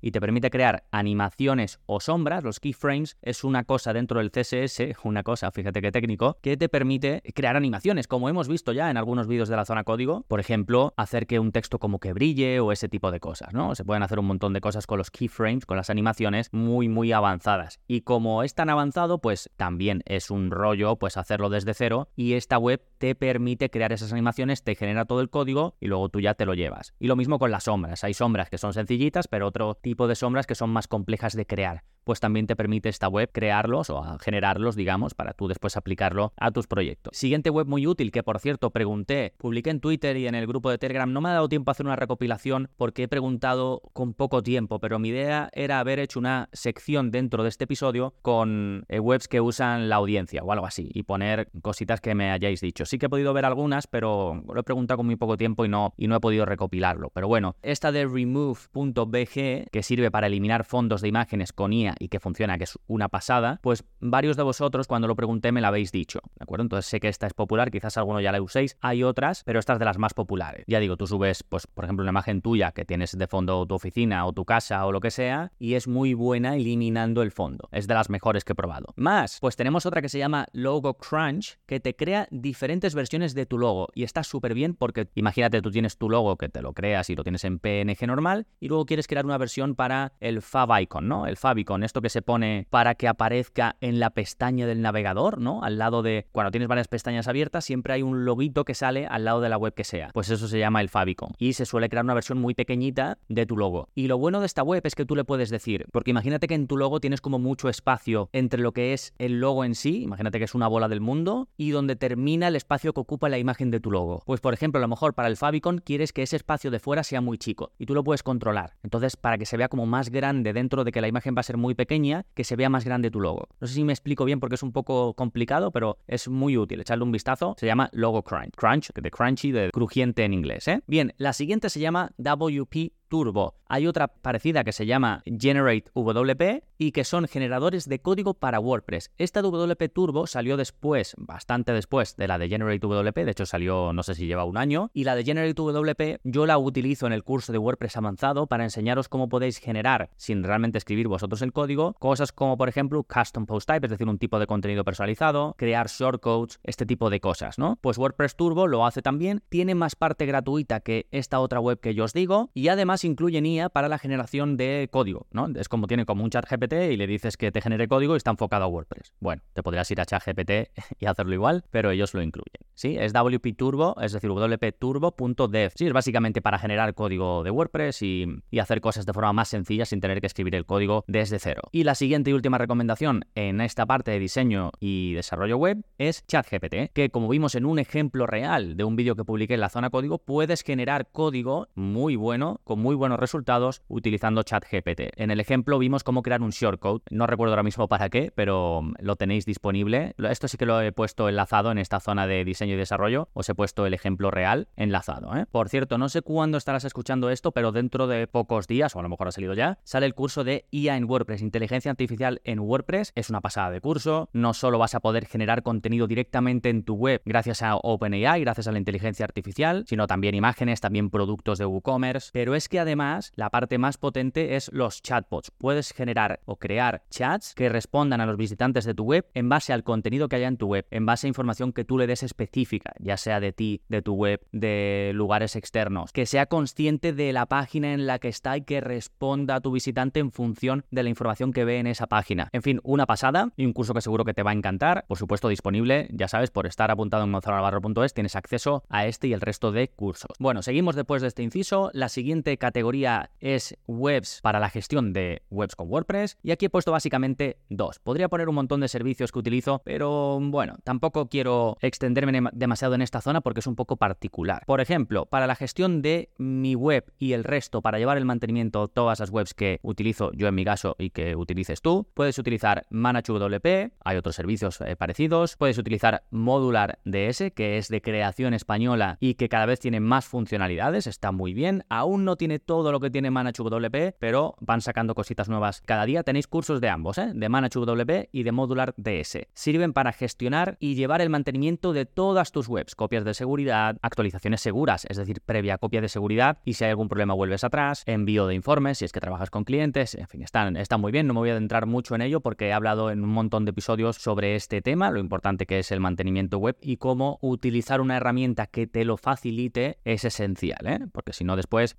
y 0.01 0.11
te 0.11 0.21
permite 0.21 0.51
crear 0.51 0.85
animaciones 0.91 1.81
o 1.87 2.01
sombras. 2.01 2.45
Los 2.45 2.61
keyframes 2.61 3.17
es 3.23 3.45
una 3.45 3.65
cosa 3.65 3.93
dentro 3.93 4.21
del 4.21 4.31
CSS, 4.31 5.05
una 5.05 5.23
cosa, 5.23 5.51
fíjate 5.51 5.81
qué 5.81 5.93
técnico, 5.93 6.39
que 6.43 6.57
te 6.57 6.69
permite 6.69 7.23
crear 7.35 7.57
animaciones, 7.57 8.07
como 8.07 8.29
hemos 8.29 8.49
visto 8.49 8.73
ya 8.73 8.91
en 8.91 8.97
algunos 8.97 9.27
vídeos 9.27 9.49
de 9.49 9.57
la 9.57 9.65
zona 9.65 9.85
código. 9.85 10.25
Por 10.29 10.41
ejemplo, 10.41 10.93
hacer 10.97 11.27
que 11.27 11.39
un 11.39 11.53
texto 11.53 11.79
como 11.79 12.01
que 12.01 12.13
brille 12.13 12.61
o 12.61 12.73
ese 12.73 12.89
tipo 12.89 13.11
de 13.11 13.21
cosas, 13.21 13.55
¿no? 13.55 13.75
Se 13.75 13.85
pueden 13.85 14.03
hacer 14.03 14.19
un 14.19 14.27
montón 14.27 14.53
de 14.53 14.61
cosas 14.61 14.87
con 14.87 14.99
los 14.99 15.11
keyframes, 15.11 15.67
con 15.67 15.77
las 15.77 15.91
animaciones 15.91 16.49
muy, 16.53 16.89
muy 16.89 17.13
avanzadas. 17.13 17.81
Y 17.87 18.03
como 18.03 18.43
es 18.43 18.55
tan 18.55 18.71
avanzado, 18.71 19.19
pues 19.19 19.51
también 19.57 20.03
es 20.07 20.31
un 20.31 20.51
rollo, 20.51 20.97
pues 20.97 21.17
hacerlo 21.17 21.49
desde 21.51 21.75
y 22.17 22.35
esta 22.35 22.59
web 22.59 22.83
te 22.99 23.15
permite 23.15 23.71
crear 23.71 23.93
esas 23.93 24.13
animaciones, 24.13 24.63
te 24.63 24.75
genera 24.75 25.05
todo 25.05 25.21
el 25.21 25.31
código 25.31 25.77
y 25.81 25.87
luego 25.87 26.09
tú 26.09 26.21
ya 26.21 26.35
te 26.35 26.47
lo 26.47 26.55
llevas. 26.55 26.95
Y 26.99 27.07
lo 27.07 27.17
mismo 27.17 27.39
con 27.39 27.51
las 27.51 27.65
sombras. 27.65 28.05
Hay 28.05 28.15
sombras 28.15 28.51
que 28.51 28.59
son 28.59 28.73
sencillitas, 28.73 29.29
pero 29.29 29.47
otro 29.47 29.75
tipo 29.75 30.09
de 30.09 30.15
sombras 30.15 30.47
que 30.47 30.55
son 30.55 30.71
más 30.71 30.89
complejas 30.89 31.35
de 31.35 31.47
crear 31.47 31.85
pues 32.05 32.21
también 32.21 32.47
te 32.47 32.57
permite 32.57 32.89
esta 32.89 33.09
web 33.09 33.31
crearlos 33.33 33.91
o 33.91 34.19
generarlos, 34.19 34.77
digamos, 34.77 35.15
para 35.15 35.33
tú 35.33 35.49
después 35.49 35.77
aplicarlo 35.77 36.33
a 36.37 36.51
tus 36.51 36.67
proyectos. 36.67 37.17
Siguiente 37.17 37.51
web 37.51 37.67
muy 37.67 37.87
útil 37.87 38.13
que, 38.13 38.23
por 38.23 38.39
cierto, 38.39 38.71
pregunté, 38.71 39.35
publiqué 39.39 39.71
en 39.71 39.81
Twitter 39.81 40.17
y 40.17 40.27
en 40.27 40.35
el 40.35 40.47
grupo 40.47 40.71
de 40.71 40.79
Telegram. 40.79 41.13
No 41.13 41.21
me 41.21 41.31
ha 41.31 41.33
dado 41.33 41.49
tiempo 41.49 41.71
a 41.71 41.73
hacer 41.73 41.87
una 41.87 41.97
recopilación 41.97 42.69
porque 42.77 43.05
he 43.05 43.09
preguntado 43.09 43.83
con 43.93 44.15
poco 44.15 44.43
tiempo, 44.43 44.79
pero 44.79 44.99
mi 44.99 45.09
idea 45.09 45.51
era 45.53 45.81
haber 45.81 45.99
hecho 45.99 46.19
una 46.19 46.49
sección 46.53 47.11
dentro 47.11 47.43
de 47.43 47.49
este 47.49 47.65
episodio 47.65 48.15
con 48.23 48.85
eh, 48.89 49.01
webs 49.01 49.29
que 49.29 49.41
usan 49.41 49.89
la 49.89 49.97
audiencia 49.97 50.43
o 50.43 50.53
algo 50.53 50.67
así 50.67 50.91
y 50.93 51.05
poner 51.05 51.49
cositas 51.63 52.01
que 52.01 52.15
me 52.15 52.31
hayáis 52.31 52.61
dicho. 52.61 52.85
Sí 52.87 52.99
que 52.99 53.07
he 53.07 53.09
podido 53.09 53.33
ver 53.33 53.45
algunas, 53.45 53.87
pero 53.87 54.43
lo 54.47 54.61
he 54.61 54.63
preguntado 54.63 54.99
con 54.99 55.07
muy 55.07 55.17
poco 55.17 55.37
tiempo 55.37 55.65
y 55.65 55.69
no, 55.69 55.95
y 55.97 56.09
no 56.09 56.17
he 56.17 56.21
podido 56.21 56.45
recopilarlo. 56.45 57.11
Pero 57.11 57.29
bueno, 57.29 57.57
esta 57.63 57.93
de 57.93 58.07
remove.bg, 58.07 59.71
que 59.71 59.83
sirve 59.83 60.11
para 60.11 60.27
eliminar 60.27 60.65
fondos 60.65 61.01
de 61.01 61.09
imágenes 61.09 61.53
con 61.53 61.73
IA 61.73 61.94
y 61.99 62.09
que 62.09 62.21
funciona, 62.21 62.59
que 62.59 62.65
es 62.65 62.79
una 62.87 63.09
pasada, 63.09 63.59
pues 63.63 63.85
varios 64.01 64.37
de 64.37 64.43
vosotros 64.43 64.87
cuando 64.87 65.09
lo 65.09 65.17
pregunté 65.17 65.53
me 65.53 65.61
la 65.61 65.69
habéis 65.69 65.93
dicho, 65.93 66.21
¿de 66.37 66.43
acuerdo? 66.43 66.63
Entonces 66.63 66.87
sé 66.87 67.01
que 67.01 67.09
esta 67.09 67.27
es 67.27 67.35
popular, 67.35 67.71
quizás 67.71 67.97
alguno 67.97 68.21
ya 68.21 68.33
la 68.33 68.41
uséis, 68.43 68.77
hay 68.81 69.03
otras, 69.03 69.43
pero 69.45 69.59
esta 69.59 69.75
es 69.75 69.79
de 69.79 69.85
las 69.85 69.99
más 69.99 70.15
populares. 70.15 70.65
Ya 70.67 70.81
digo, 70.81 70.97
tú 70.97 71.07
subes, 71.07 71.43
pues, 71.43 71.67
por 71.67 71.85
ejemplo, 71.85 72.03
una 72.03 72.11
imagen 72.11 72.43
tuya 72.43 72.73
que 72.73 72.85
tienes 72.85 73.17
de 73.17 73.27
fondo 73.27 73.67
tu 73.67 73.75
oficina 73.75 74.27
o 74.27 74.33
tu 74.33 74.45
casa 74.45 74.85
o 74.87 74.93
lo 74.93 75.01
que 75.01 75.11
sea, 75.11 75.53
y 75.59 75.75
es 75.75 75.89
muy 75.89 76.15
buena 76.15 76.57
eliminando 76.57 77.23
el 77.23 77.31
fondo. 77.31 77.69
Es 77.73 77.87
de 77.87 77.95
las 77.95 78.11
mejores 78.11 78.45
que 78.45 78.53
he 78.53 78.57
probado. 78.57 78.93
Más, 78.97 79.39
pues 79.41 79.57
tenemos 79.57 79.87
otra 79.87 80.03
que 80.03 80.09
se 80.09 80.19
llama 80.19 80.47
Logo 80.53 80.95
Crunch, 80.95 81.59
que 81.67 81.81
te 81.81 81.95
crea 81.97 82.29
diferentes 82.31 82.95
versiones 82.95 83.35
de 83.35 83.47
tu 83.47 83.59
logo, 83.59 83.89
y 83.95 84.03
está 84.03 84.25
súper 84.25 84.55
bien 84.55 84.75
porque 84.75 85.09
imagínate, 85.15 85.63
tú 85.63 85.71
tienes 85.71 85.97
tu 85.99 86.11
logo 86.11 86.37
que 86.37 86.49
te 86.49 86.63
lo 86.63 86.73
creas 86.73 87.11
y 87.11 87.17
lo 87.17 87.23
tienes 87.23 87.45
en 87.45 87.59
PNG 87.59 88.07
normal, 88.07 88.47
y 88.61 88.69
luego 88.69 88.87
quieres 88.87 89.07
crear 89.07 89.25
una 89.25 89.39
versión 89.39 89.75
para 89.75 90.13
el 90.21 90.43
favicon, 90.43 91.09
¿no? 91.09 91.27
El 91.27 91.37
favicon 91.37 91.84
esto 91.85 92.01
que 92.01 92.09
se 92.09 92.23
pone 92.23 92.67
para 92.71 92.95
que 92.95 93.09
aparezca 93.09 93.77
en 93.81 94.01
la 94.01 94.11
pestaña 94.11 94.67
del 94.67 94.83
navegador, 94.83 95.41
¿no? 95.41 95.63
Al 95.63 95.79
lado 95.79 96.03
de, 96.03 96.27
cuando 96.33 96.51
tienes 96.51 96.69
varias 96.69 96.89
pestañas 96.89 97.29
abiertas, 97.29 97.65
siempre 97.65 97.95
hay 97.95 98.03
un 98.03 98.25
loguito 98.25 98.65
que 98.65 98.75
sale 98.75 99.07
al 99.07 99.25
lado 99.25 99.41
de 99.41 99.49
la 99.49 99.59
web 99.59 99.75
que 99.75 99.85
sea. 99.85 100.11
Pues 100.13 100.31
eso 100.31 100.49
se 100.49 100.59
llama 100.59 100.81
el 100.81 100.89
favicon. 100.89 101.33
Y 101.39 101.55
se 101.55 101.67
suele 101.67 101.89
crear 101.89 102.05
una 102.05 102.15
versión 102.15 102.39
muy 102.39 102.55
pequeñita 102.55 103.19
de 103.29 103.47
tu 103.47 103.57
logo. 103.57 103.89
Y 103.95 104.09
lo 104.09 104.19
bueno 104.19 104.41
de 104.41 104.47
esta 104.47 104.63
web 104.63 104.83
es 104.85 104.95
que 104.95 105.05
tú 105.05 105.17
le 105.17 105.25
puedes 105.25 105.51
decir, 105.51 105.87
porque 105.93 106.11
imagínate 106.11 106.47
que 106.47 106.55
en 106.55 106.67
tu 106.67 106.77
logo 106.77 107.01
tienes 107.01 107.21
como 107.21 107.39
mucho 107.39 107.69
espacio 107.69 108.29
entre 108.33 108.61
lo 108.61 108.73
que 108.73 108.93
es 108.93 109.15
el 109.19 109.41
logo 109.41 109.65
en 109.65 109.75
sí, 109.75 110.03
imagínate 110.03 110.39
que 110.39 110.45
es 110.45 110.55
una 110.55 110.69
bola 110.69 110.89
del 110.89 111.01
mundo, 111.01 111.49
y 111.57 111.71
donde 111.71 111.97
termina 111.97 112.49
el 112.49 112.57
espacio 112.57 112.93
que 112.93 113.01
ocupa 113.01 113.29
la 113.29 113.39
imagen 113.39 113.71
de 113.71 113.81
tu 113.81 113.91
logo. 113.91 114.23
Pues 114.27 114.41
por 114.41 114.55
ejemplo, 114.55 114.79
a 114.79 114.83
lo 114.83 114.89
mejor 114.89 115.15
para 115.15 115.29
el 115.29 115.37
favicon 115.37 115.79
quieres 115.79 116.13
que 116.13 116.23
ese 116.23 116.37
espacio 116.37 116.71
de 116.71 116.81
fuera 116.81 117.03
sea 117.03 117.21
muy 117.21 117.39
chico 117.39 117.73
y 117.79 117.87
tú 117.87 117.95
lo 117.95 118.05
puedes 118.05 118.23
controlar. 118.23 118.75
Entonces, 118.83 119.17
para 119.17 119.39
que 119.39 119.47
se 119.47 119.57
vea 119.57 119.69
como 119.69 119.87
más 119.87 120.11
grande 120.11 120.53
dentro 120.53 120.85
de 120.85 120.93
que 120.93 121.01
la 121.01 121.09
imagen 121.09 121.35
va 121.37 121.41
a 121.41 121.45
ser 121.45 121.57
muy 121.57 121.74
pequeña, 121.75 122.27
que 122.35 122.45
se 122.45 122.57
vea 122.57 122.69
más 122.69 122.85
grande 122.85 123.11
tu 123.11 123.21
logo. 123.21 123.49
No 123.61 123.67
sé 123.67 123.75
si 123.75 123.85
me 123.85 123.93
explico 123.93 124.25
bien 124.25 124.41
porque 124.41 124.57
es 124.57 124.63
un 124.63 124.73
poco 124.73 125.15
complicado, 125.15 125.71
pero 125.71 125.99
es 126.07 126.29
muy 126.29 126.57
útil. 126.57 126.81
Echarle 126.81 127.05
un 127.05 127.13
vistazo. 127.13 127.55
Se 127.59 127.67
llama 127.67 127.91
Logo 127.93 128.23
Crunch. 128.23 128.55
Crunch, 128.57 128.93
de 128.93 129.11
crunchy, 129.11 129.53
de 129.53 129.71
crujiente 129.71 130.25
en 130.25 130.35
inglés. 130.35 130.69
¿eh? 130.69 130.83
Bien, 130.87 131.15
la 131.17 131.33
siguiente 131.33 131.71
se 131.71 131.81
llama 131.81 132.13
WP 132.19 132.93
Turbo. 133.15 133.55
Hay 133.69 133.87
otra 133.87 134.09
parecida 134.09 134.65
que 134.65 134.73
se 134.73 134.87
llama 134.87 135.23
Generate 135.25 135.89
WP 135.95 136.65
y 136.79 136.91
que 136.91 137.05
son 137.05 137.29
generadores 137.29 137.89
de 137.89 138.01
código 138.01 138.35
para 138.35 138.59
WordPress. 138.59 139.13
Esta 139.19 139.41
WP 139.41 139.89
Turbo 139.93 140.27
salió 140.27 140.57
después, 140.57 141.15
bastante 141.17 141.73
después 141.73 142.17
de 142.17 142.27
la 142.27 142.39
de 142.39 142.49
Generate 142.49 142.85
WP, 142.85 143.25
de 143.25 143.31
hecho 143.31 143.47
salió 143.47 143.93
no 143.93 144.03
sé 144.03 144.17
si 144.17 144.27
lleva 144.27 144.45
un 144.45 144.57
año, 144.57 144.91
y 144.93 145.05
la 145.05 145.15
de 145.15 145.23
Generate 145.23 145.55
WP 145.55 146.21
yo 146.25 146.45
la 146.45 146.59
utilizo 146.59 147.07
en 147.07 147.13
el 147.13 147.23
curso 147.23 147.53
de 147.53 147.59
WordPress 147.59 147.97
avanzado 147.97 148.49
para 148.49 148.65
enseñaros 148.65 149.09
cómo 149.09 149.29
podéis 149.29 149.59
generar, 149.59 150.11
sin 150.17 150.43
realmente 150.43 150.79
escribir 150.79 151.07
vosotros 151.07 151.41
el 151.43 151.53
código, 151.53 151.95
cosas 152.01 152.33
como 152.33 152.57
por 152.59 152.69
ejemplo 152.69 153.05
Custom 153.05 153.47
Post 153.47 153.69
Type, 153.69 153.87
es 153.87 153.91
decir, 153.91 154.09
un 154.09 154.19
tipo 154.19 154.41
de 154.41 154.49
contenido 154.49 154.83
personalizado, 154.83 155.55
crear 155.57 155.87
shortcodes, 155.87 156.59
este 156.65 156.85
tipo 156.85 157.11
de 157.11 157.21
cosas, 157.21 157.61
¿no? 157.61 157.79
Pues 157.81 157.97
WordPress 157.97 158.35
Turbo 158.35 158.67
lo 158.67 158.85
hace 158.85 159.03
también, 159.03 159.41
tiene 159.49 159.77
más 159.77 159.95
parte 159.95 160.27
gratuita 160.27 160.81
que 160.81 161.07
esta 161.13 161.39
otra 161.39 161.61
web 161.61 161.79
que 161.79 161.95
yo 161.95 162.03
os 162.03 162.13
digo, 162.13 162.51
y 162.55 162.67
además 162.69 163.04
incluyen 163.05 163.47
IA 163.47 163.69
para 163.69 163.89
la 163.89 163.99
generación 163.99 164.57
de 164.57 164.89
código, 164.91 165.27
¿no? 165.31 165.49
Es 165.55 165.69
como 165.69 165.87
tiene 165.87 166.07
como 166.07 166.25
un 166.25 166.31
chat 166.31 166.47
GPT 166.49 166.93
y 166.93 166.97
le 166.97 167.07
dices 167.07 167.37
que 167.37 167.53
te 167.53 167.61
genere 167.61 167.89
código 167.89 168.15
y 168.15 168.17
está 168.17 168.31
enfocado 168.31 168.65
a 168.65 168.69
WordPress. 168.69 169.13
Bueno, 169.21 169.43
te 169.53 169.63
podrías 169.63 169.91
ir 169.91 170.01
a 170.01 170.07
chat 170.07 170.23
GPT 170.25 170.71
y 170.99 171.07
hacerlo 171.07 171.35
igual, 171.35 171.65
pero 171.71 171.91
ellos 171.91 172.15
lo 172.15 172.23
incluyen. 172.23 172.61
¿Sí? 172.75 172.97
Es 172.99 173.13
WP 173.13 173.57
Turbo, 173.57 173.97
es 174.01 174.13
decir, 174.13 174.31
wpturbo.dev. 174.31 175.73
Sí, 175.77 175.87
es 175.87 175.93
básicamente 175.93 176.43
para 176.43 176.59
generar 176.59 176.95
código 176.95 177.45
de 177.45 177.51
WordPress 177.51 178.03
y, 178.03 178.27
y 178.51 178.59
hacer 178.59 178.81
cosas 178.81 179.07
de 179.07 179.13
forma 179.13 179.33
más 179.33 179.49
sencilla 179.49 179.85
sin 179.85 180.01
tener 180.01 180.21
que 180.21 180.27
escribir 180.27 180.55
el 180.55 180.67
código 180.67 181.05
desde 181.07 181.39
cero. 181.39 181.63
Y 181.71 181.85
la 181.85 181.95
siguiente 181.95 182.31
y 182.31 182.33
última 182.33 182.59
recomendación 182.59 183.25
en 183.35 183.61
esta 183.61 183.87
parte 183.87 184.11
de 184.11 184.19
diseño 184.19 184.73
y 184.81 185.15
desarrollo 185.15 185.57
web 185.57 185.85
es 185.99 186.27
ChatGPT, 186.27 186.93
que 186.93 187.11
como 187.11 187.29
vimos 187.29 187.55
en 187.55 187.65
un 187.65 187.79
ejemplo 187.79 188.27
real 188.27 188.77
de 188.77 188.85
un 188.85 188.97
vídeo 188.97 189.17
que 189.17 189.25
publiqué 189.25 189.55
en 189.55 189.61
la 189.61 189.69
zona 189.69 189.91
código, 189.91 190.19
puedes 190.19 190.63
generar 190.63 191.09
código 191.11 191.69
muy 191.75 192.17
bueno, 192.17 192.61
con 192.65 192.81
muy 192.85 192.95
buenos 192.95 193.19
resultados, 193.19 193.81
utilizando 193.89 194.43
ChatGPT. 194.43 195.17
En 195.17 195.31
el 195.31 195.41
ejemplo 195.41 195.79
vimos 195.79 196.05
cómo 196.05 196.21
crear 196.21 196.43
un 196.43 196.51
shortcode. 196.51 197.01
No 197.11 197.27
recuerdo 197.27 197.55
ahora 197.55 197.63
mismo 197.63 197.89
para 197.89 198.11
qué, 198.11 198.31
pero 198.35 198.83
lo 198.99 199.17
tenéis 199.17 199.47
disponible. 199.47 200.15
Esto 200.19 200.49
sí 200.49 200.59
que 200.59 200.67
lo 200.67 200.83
he 200.83 200.93
puesto 200.93 201.31
enlazado 201.31 201.73
en 201.73 201.79
esta 201.79 201.99
zona 201.99 202.27
de 202.27 202.45
diseño 202.45 202.75
y 202.75 202.77
desarrollo. 202.77 203.31
Os 203.33 203.49
he 203.49 203.55
puesto 203.55 203.87
el 203.87 203.95
ejemplo 203.95 204.31
real 204.31 204.69
enlazado. 204.77 205.35
¿eh? 205.35 205.47
Por 205.51 205.71
cierto, 205.71 205.97
no 205.97 206.11
sé 206.11 206.21
cuándo 206.21 206.59
estarás 206.59 206.85
escuchando 206.85 207.31
esto, 207.31 207.53
pero 207.53 207.73
dentro 207.73 208.07
de 208.07 208.27
pocos 208.27 208.67
días, 208.67 208.95
o 208.95 208.99
a 208.99 209.03
lo 209.03 209.09
mejor 209.09 209.29
ha 209.29 209.33
salido 209.33 209.55
ya, 209.55 209.79
sale 209.83 210.05
el 210.05 210.15
curso 210.15 210.45
de 210.45 210.67
IA 210.71 210.99
en 210.99 211.05
WordPress, 211.05 211.41
inteligencia 211.41 211.91
artificial 211.91 212.43
en 212.45 212.59
WordPress. 212.59 213.13
Es 213.15 213.31
una 213.31 213.41
pasada 213.41 213.71
de 213.71 213.81
curso. 213.81 214.29
No 214.35 214.53
solo 214.53 214.79
vas 214.79 214.95
a 214.95 215.01
poder 215.01 215.25
generar 215.25 215.63
contenido 215.63 216.07
directamente 216.07 216.69
en 216.69 216.85
tu 216.85 216.97
web 216.97 217.23
gracias 217.25 217.63
a 217.63 217.77
OpenAI, 217.77 218.43
gracias 218.43 218.69
a 218.69 218.73
la 218.73 218.79
inteligencia 218.79 219.25
artificial, 219.25 219.87
sino 219.89 220.07
también 220.07 220.35
imágenes, 220.35 220.83
también 220.83 221.09
productos 221.09 221.57
de 221.57 221.65
WooCommerce. 221.65 222.29
Pero 222.35 222.55
es 222.55 222.69
que 222.69 222.74
además 222.79 223.33
la 223.37 223.51
parte 223.51 223.79
más 223.79 223.99
potente 223.99 224.57
es 224.57 224.71
los 224.73 225.03
chatbots. 225.03 225.51
Puedes 225.51 225.93
generar 225.93 226.41
o 226.45 226.57
crear 226.57 227.05
chats 227.11 227.55
que 227.55 227.69
respondan 227.69 228.21
a 228.21 228.27
los 228.27 228.37
visitantes 228.37 228.85
de 228.85 228.95
tu 228.95 229.05
web 229.05 229.27
en 229.35 229.49
base 229.49 229.73
al 229.73 229.85
contenido 229.85 230.29
que 230.29 230.37
haya 230.37 230.49
en 230.49 230.57
tu 230.57 230.67
web, 230.67 230.87
en 230.91 231.07
base 231.07 231.27
a 231.27 231.29
información 231.29 231.73
que 231.73 231.85
tú 231.85 231.99
le 231.99 232.07
des 232.07 232.23
específica, 232.23 232.95
ya 232.99 233.17
sea 233.17 233.41
de 233.41 233.53
ti, 233.53 233.83
de 233.89 234.03
tu 234.03 234.15
web, 234.15 234.41
de 234.53 235.13
lugares 235.15 235.57
externos, 235.57 236.13
que 236.13 236.27
sea 236.27 236.47
consciente 236.47 237.13
de 237.13 237.33
la 237.33 237.47
página 237.47 237.93
en 237.93 238.07
la 238.07 238.19
que 238.19 238.29
está 238.29 238.57
y 238.57 238.63
que 238.63 238.81
responda 238.81 239.57
a 239.57 239.61
tu 239.61 239.73
visitante 239.73 240.21
en 240.21 240.33
función 240.33 240.85
de 240.91 241.03
la 241.03 241.09
información 241.09 241.53
que 241.53 241.65
ve 241.65 241.79
en 241.79 241.87
esa 241.87 242.07
página. 242.07 242.49
En 242.53 242.63
fin, 242.63 242.81
una 242.83 243.07
pasada 243.07 243.51
y 243.57 243.67
un 243.67 243.73
curso 243.73 243.95
que 243.95 244.01
seguro 244.01 244.25
que 244.25 244.35
te 244.35 244.43
va 244.43 244.51
a 244.51 244.55
encantar, 244.55 245.05
por 245.09 245.19
supuesto 245.19 245.49
disponible, 245.49 246.09
ya 246.13 246.29
sabes, 246.29 246.51
por 246.51 246.67
estar 246.67 246.91
apuntado 246.91 247.25
en 247.25 247.33
gonzalonavarro.es 247.33 248.15
tienes 248.15 248.37
acceso 248.37 248.85
a 248.89 249.07
este 249.07 249.29
y 249.29 249.33
el 249.33 249.41
resto 249.41 249.73
de 249.73 249.89
cursos. 249.89 250.31
Bueno, 250.39 250.63
seguimos 250.63 250.95
después 250.97 251.23
de 251.23 251.29
este 251.29 251.43
inciso, 251.43 251.91
la 251.93 252.09
siguiente 252.09 252.57
categoría 252.65 253.31
es 253.41 253.77
webs 253.87 254.41
para 254.43 254.59
la 254.59 254.71
gestión 254.71 255.13
de 255.13 255.43
webs 255.51 255.77
con 255.77 255.91
WordPress 255.91 256.39
y 256.43 256.51
aquí 256.51 256.65
he 256.65 256.71
puesto 256.71 256.93
básicamente 256.93 257.59
dos. 257.69 257.99
Podría 257.99 258.31
poner 258.31 258.49
un 258.49 258.55
montón 258.55 258.81
de 258.81 258.89
servicios 258.89 259.33
que 259.33 259.39
utilizo, 259.39 259.83
pero 259.85 260.39
bueno, 260.41 260.77
tampoco 260.83 261.29
quiero 261.29 261.77
extenderme 261.83 262.49
demasiado 262.55 262.95
en 262.95 263.03
esta 263.03 263.21
zona 263.21 263.43
porque 263.43 263.61
es 263.61 263.67
un 263.67 263.77
poco 263.77 263.97
particular. 263.97 264.63
Por 264.67 264.81
ejemplo, 264.81 265.27
para 265.27 265.47
la 265.47 265.57
gestión 265.57 266.01
de 266.01 266.31
mi 266.39 266.75
web 266.75 267.13
y 267.19 267.35
el 267.35 267.45
resto 267.45 267.83
para 267.83 267.99
llevar 267.99 268.17
el 268.17 268.25
mantenimiento 268.25 268.89
todas 268.89 269.21
las 269.21 269.29
webs 269.29 269.53
que 269.53 269.79
utilizo 269.83 270.33
yo 270.33 270.49
en 270.49 270.55
mi 270.55 270.65
caso 270.65 270.97
y 270.99 271.11
que 271.11 271.37
utilices 271.37 271.83
tú, 271.83 272.09
puedes 272.15 272.39
utilizar 272.39 272.87
ManageWP, 272.89 273.93
hay 274.03 274.17
otros 274.17 274.37
servicios 274.37 274.81
eh, 274.81 274.97
parecidos, 274.97 275.57
puedes 275.57 275.77
utilizar 275.77 276.25
Modular 276.31 276.99
DS, 277.05 277.53
que 277.55 277.77
es 277.77 277.89
de 277.89 278.01
creación 278.01 278.55
española 278.55 279.19
y 279.21 279.35
que 279.35 279.51
cada 279.51 279.67
vez 279.67 279.81
tiene 279.81 280.01
más 280.01 280.25
funcionalidades, 280.25 281.07
está 281.07 281.31
muy 281.31 281.53
bien, 281.53 281.85
aún 281.89 282.25
no 282.25 282.37
tiene 282.37 282.54
todo 282.59 282.93
lo 282.93 283.01
que 283.01 283.11
tiene 283.11 283.31
ManageWP, 283.31 284.17
pero 284.19 284.57
van 284.61 284.81
sacando 284.81 285.15
cositas 285.15 285.49
nuevas 285.49 285.83
cada 285.83 286.05
día, 286.07 286.23
tenéis 286.23 286.47
cursos 286.47 286.81
de 286.81 286.89
ambos, 286.89 287.19
¿eh? 287.19 287.33
de 287.35 287.49
ManageWP 287.49 288.29
y 288.33 288.43
de 288.43 288.53
Modular 288.53 288.95
DS. 288.97 289.47
Sirven 289.53 289.93
para 289.93 290.13
gestionar 290.13 290.77
y 290.81 290.95
llevar 290.95 291.21
el 291.21 291.31
mantenimiento 291.31 291.93
de 291.93 292.07
todas 292.07 292.53
tus 292.53 292.69
webs, 292.69 292.95
copias 292.95 293.25
de 293.25 293.35
seguridad, 293.35 293.97
actualizaciones 294.03 294.61
seguras, 294.61 295.07
es 295.09 295.17
decir, 295.17 295.41
previa 295.41 295.79
copia 295.79 296.01
de 296.01 296.09
seguridad 296.09 296.59
y 296.65 296.75
si 296.75 296.85
hay 296.85 296.91
algún 296.91 297.09
problema 297.09 297.35
vuelves 297.35 297.65
atrás, 297.65 298.03
envío 298.07 298.47
de 298.47 298.55
informes 298.55 298.99
si 298.99 299.05
es 299.05 299.13
que 299.13 299.21
trabajas 299.21 299.51
con 299.51 299.65
clientes, 299.65 300.15
en 300.15 300.29
fin, 300.29 300.43
están, 300.43 300.77
están 300.77 301.01
muy 301.01 301.13
bien, 301.13 301.27
no 301.27 301.35
me 301.35 301.41
voy 301.41 301.51
a 301.51 301.53
adentrar 301.53 301.87
mucho 301.87 302.15
en 302.15 302.23
ello 302.23 302.41
porque 302.41 302.69
he 302.69 302.73
hablado 302.73 303.11
en 303.11 303.23
un 303.23 303.31
montón 303.31 303.65
de 303.65 303.71
episodios 303.71 304.17
sobre 304.17 304.55
este 304.55 304.83
tema, 304.83 305.11
lo 305.11 305.21
importante 305.21 305.67
que 305.67 305.79
es 305.79 305.93
el 305.93 306.01
mantenimiento 306.01 306.59
web 306.59 306.77
y 306.81 306.97
cómo 306.97 307.39
utilizar 307.41 308.01
una 308.01 308.17
herramienta 308.17 308.67
que 308.67 308.87
te 308.87 309.05
lo 309.05 309.17
facilite 309.17 309.99
es 310.05 310.25
esencial, 310.25 310.87
¿eh? 310.87 311.01
porque 311.13 311.33
si 311.33 311.45
no 311.45 311.57
después 311.57 311.95